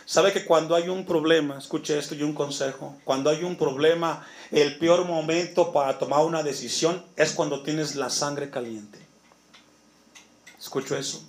Sabe 0.05 0.33
que 0.33 0.43
cuando 0.43 0.75
hay 0.75 0.89
un 0.89 1.05
problema, 1.05 1.57
escuche 1.57 1.97
esto 1.97 2.15
y 2.15 2.23
un 2.23 2.33
consejo, 2.33 2.97
cuando 3.05 3.29
hay 3.29 3.45
un 3.45 3.55
problema, 3.55 4.27
el 4.51 4.77
peor 4.77 5.05
momento 5.05 5.71
para 5.71 5.97
tomar 5.97 6.25
una 6.25 6.43
decisión 6.43 7.01
es 7.15 7.31
cuando 7.31 7.63
tienes 7.63 7.95
la 7.95 8.09
sangre 8.09 8.49
caliente. 8.49 8.99
Escucho 10.59 10.97
eso. 10.97 11.23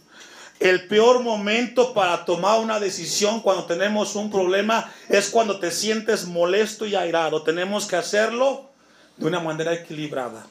El 0.59 0.88
peor 0.88 1.23
momento 1.23 1.95
para 1.95 2.25
tomar 2.25 2.59
una 2.59 2.81
decisión 2.81 3.40
cuando 3.40 3.66
tenemos 3.66 4.16
un 4.16 4.33
problema 4.33 4.92
es 5.09 5.31
cuando 5.31 5.61
te 5.61 5.71
sientes 5.71 6.27
molesto 6.27 6.85
y 6.85 6.97
airado. 6.97 7.42
Tenemos 7.42 7.87
que 7.87 7.95
hacerlo 7.95 8.71
de 9.16 9.27
una 9.27 9.40
manera 9.40 9.75
equilibrada. 9.75 10.46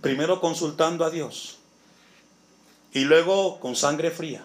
Primero 0.00 0.40
consultando 0.40 1.04
a 1.04 1.10
Dios 1.10 1.58
y 2.92 3.00
luego 3.00 3.60
con 3.60 3.76
sangre 3.76 4.10
fría. 4.10 4.42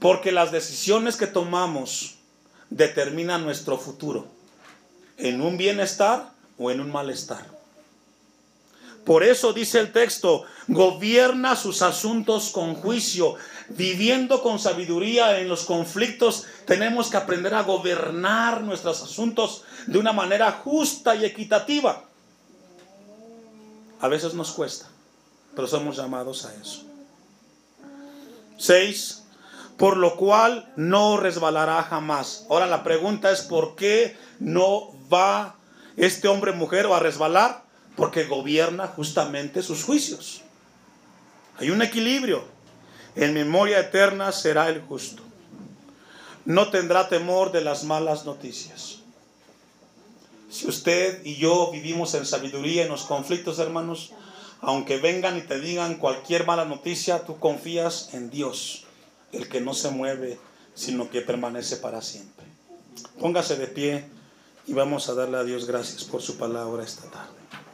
Porque 0.00 0.32
las 0.32 0.50
decisiones 0.50 1.16
que 1.16 1.28
tomamos 1.28 2.16
determinan 2.70 3.44
nuestro 3.44 3.78
futuro, 3.78 4.26
en 5.16 5.40
un 5.40 5.56
bienestar 5.56 6.32
o 6.58 6.70
en 6.70 6.80
un 6.80 6.90
malestar. 6.90 7.46
Por 9.04 9.24
eso 9.24 9.52
dice 9.52 9.80
el 9.80 9.90
texto, 9.90 10.44
gobierna 10.68 11.56
sus 11.56 11.82
asuntos 11.82 12.50
con 12.50 12.74
juicio, 12.74 13.34
viviendo 13.70 14.42
con 14.42 14.60
sabiduría 14.60 15.40
en 15.40 15.48
los 15.48 15.64
conflictos, 15.64 16.46
tenemos 16.66 17.10
que 17.10 17.16
aprender 17.16 17.54
a 17.54 17.62
gobernar 17.62 18.62
nuestros 18.62 19.02
asuntos 19.02 19.64
de 19.86 19.98
una 19.98 20.12
manera 20.12 20.52
justa 20.52 21.16
y 21.16 21.24
equitativa. 21.24 22.04
A 24.00 24.08
veces 24.08 24.34
nos 24.34 24.52
cuesta, 24.52 24.86
pero 25.56 25.66
somos 25.66 25.96
llamados 25.96 26.44
a 26.44 26.54
eso. 26.54 26.84
6. 28.58 29.24
Por 29.76 29.96
lo 29.96 30.16
cual 30.16 30.72
no 30.76 31.16
resbalará 31.16 31.82
jamás. 31.82 32.46
Ahora 32.48 32.66
la 32.66 32.84
pregunta 32.84 33.32
es, 33.32 33.42
¿por 33.42 33.74
qué 33.74 34.16
no 34.38 34.92
va 35.12 35.56
este 35.96 36.28
hombre 36.28 36.52
mujer 36.52 36.86
a 36.86 37.00
resbalar? 37.00 37.61
Porque 37.96 38.24
gobierna 38.24 38.86
justamente 38.86 39.62
sus 39.62 39.84
juicios. 39.84 40.42
Hay 41.58 41.70
un 41.70 41.82
equilibrio. 41.82 42.44
En 43.14 43.34
memoria 43.34 43.80
eterna 43.80 44.32
será 44.32 44.68
el 44.68 44.80
justo. 44.80 45.22
No 46.44 46.70
tendrá 46.70 47.08
temor 47.08 47.52
de 47.52 47.60
las 47.60 47.84
malas 47.84 48.24
noticias. 48.24 48.98
Si 50.50 50.66
usted 50.66 51.24
y 51.24 51.36
yo 51.36 51.70
vivimos 51.70 52.14
en 52.14 52.26
sabiduría 52.26 52.82
en 52.82 52.88
los 52.88 53.04
conflictos, 53.04 53.58
hermanos, 53.58 54.12
aunque 54.60 54.98
vengan 54.98 55.36
y 55.38 55.42
te 55.42 55.60
digan 55.60 55.96
cualquier 55.96 56.46
mala 56.46 56.64
noticia, 56.64 57.24
tú 57.24 57.38
confías 57.38 58.10
en 58.12 58.30
Dios, 58.30 58.84
el 59.32 59.48
que 59.48 59.60
no 59.60 59.74
se 59.74 59.90
mueve, 59.90 60.38
sino 60.74 61.10
que 61.10 61.20
permanece 61.20 61.76
para 61.76 62.02
siempre. 62.02 62.46
Póngase 63.18 63.56
de 63.56 63.66
pie 63.66 64.04
y 64.66 64.72
vamos 64.72 65.08
a 65.08 65.14
darle 65.14 65.38
a 65.38 65.44
Dios 65.44 65.66
gracias 65.66 66.04
por 66.04 66.22
su 66.22 66.36
palabra 66.36 66.84
esta 66.84 67.10
tarde. 67.10 67.41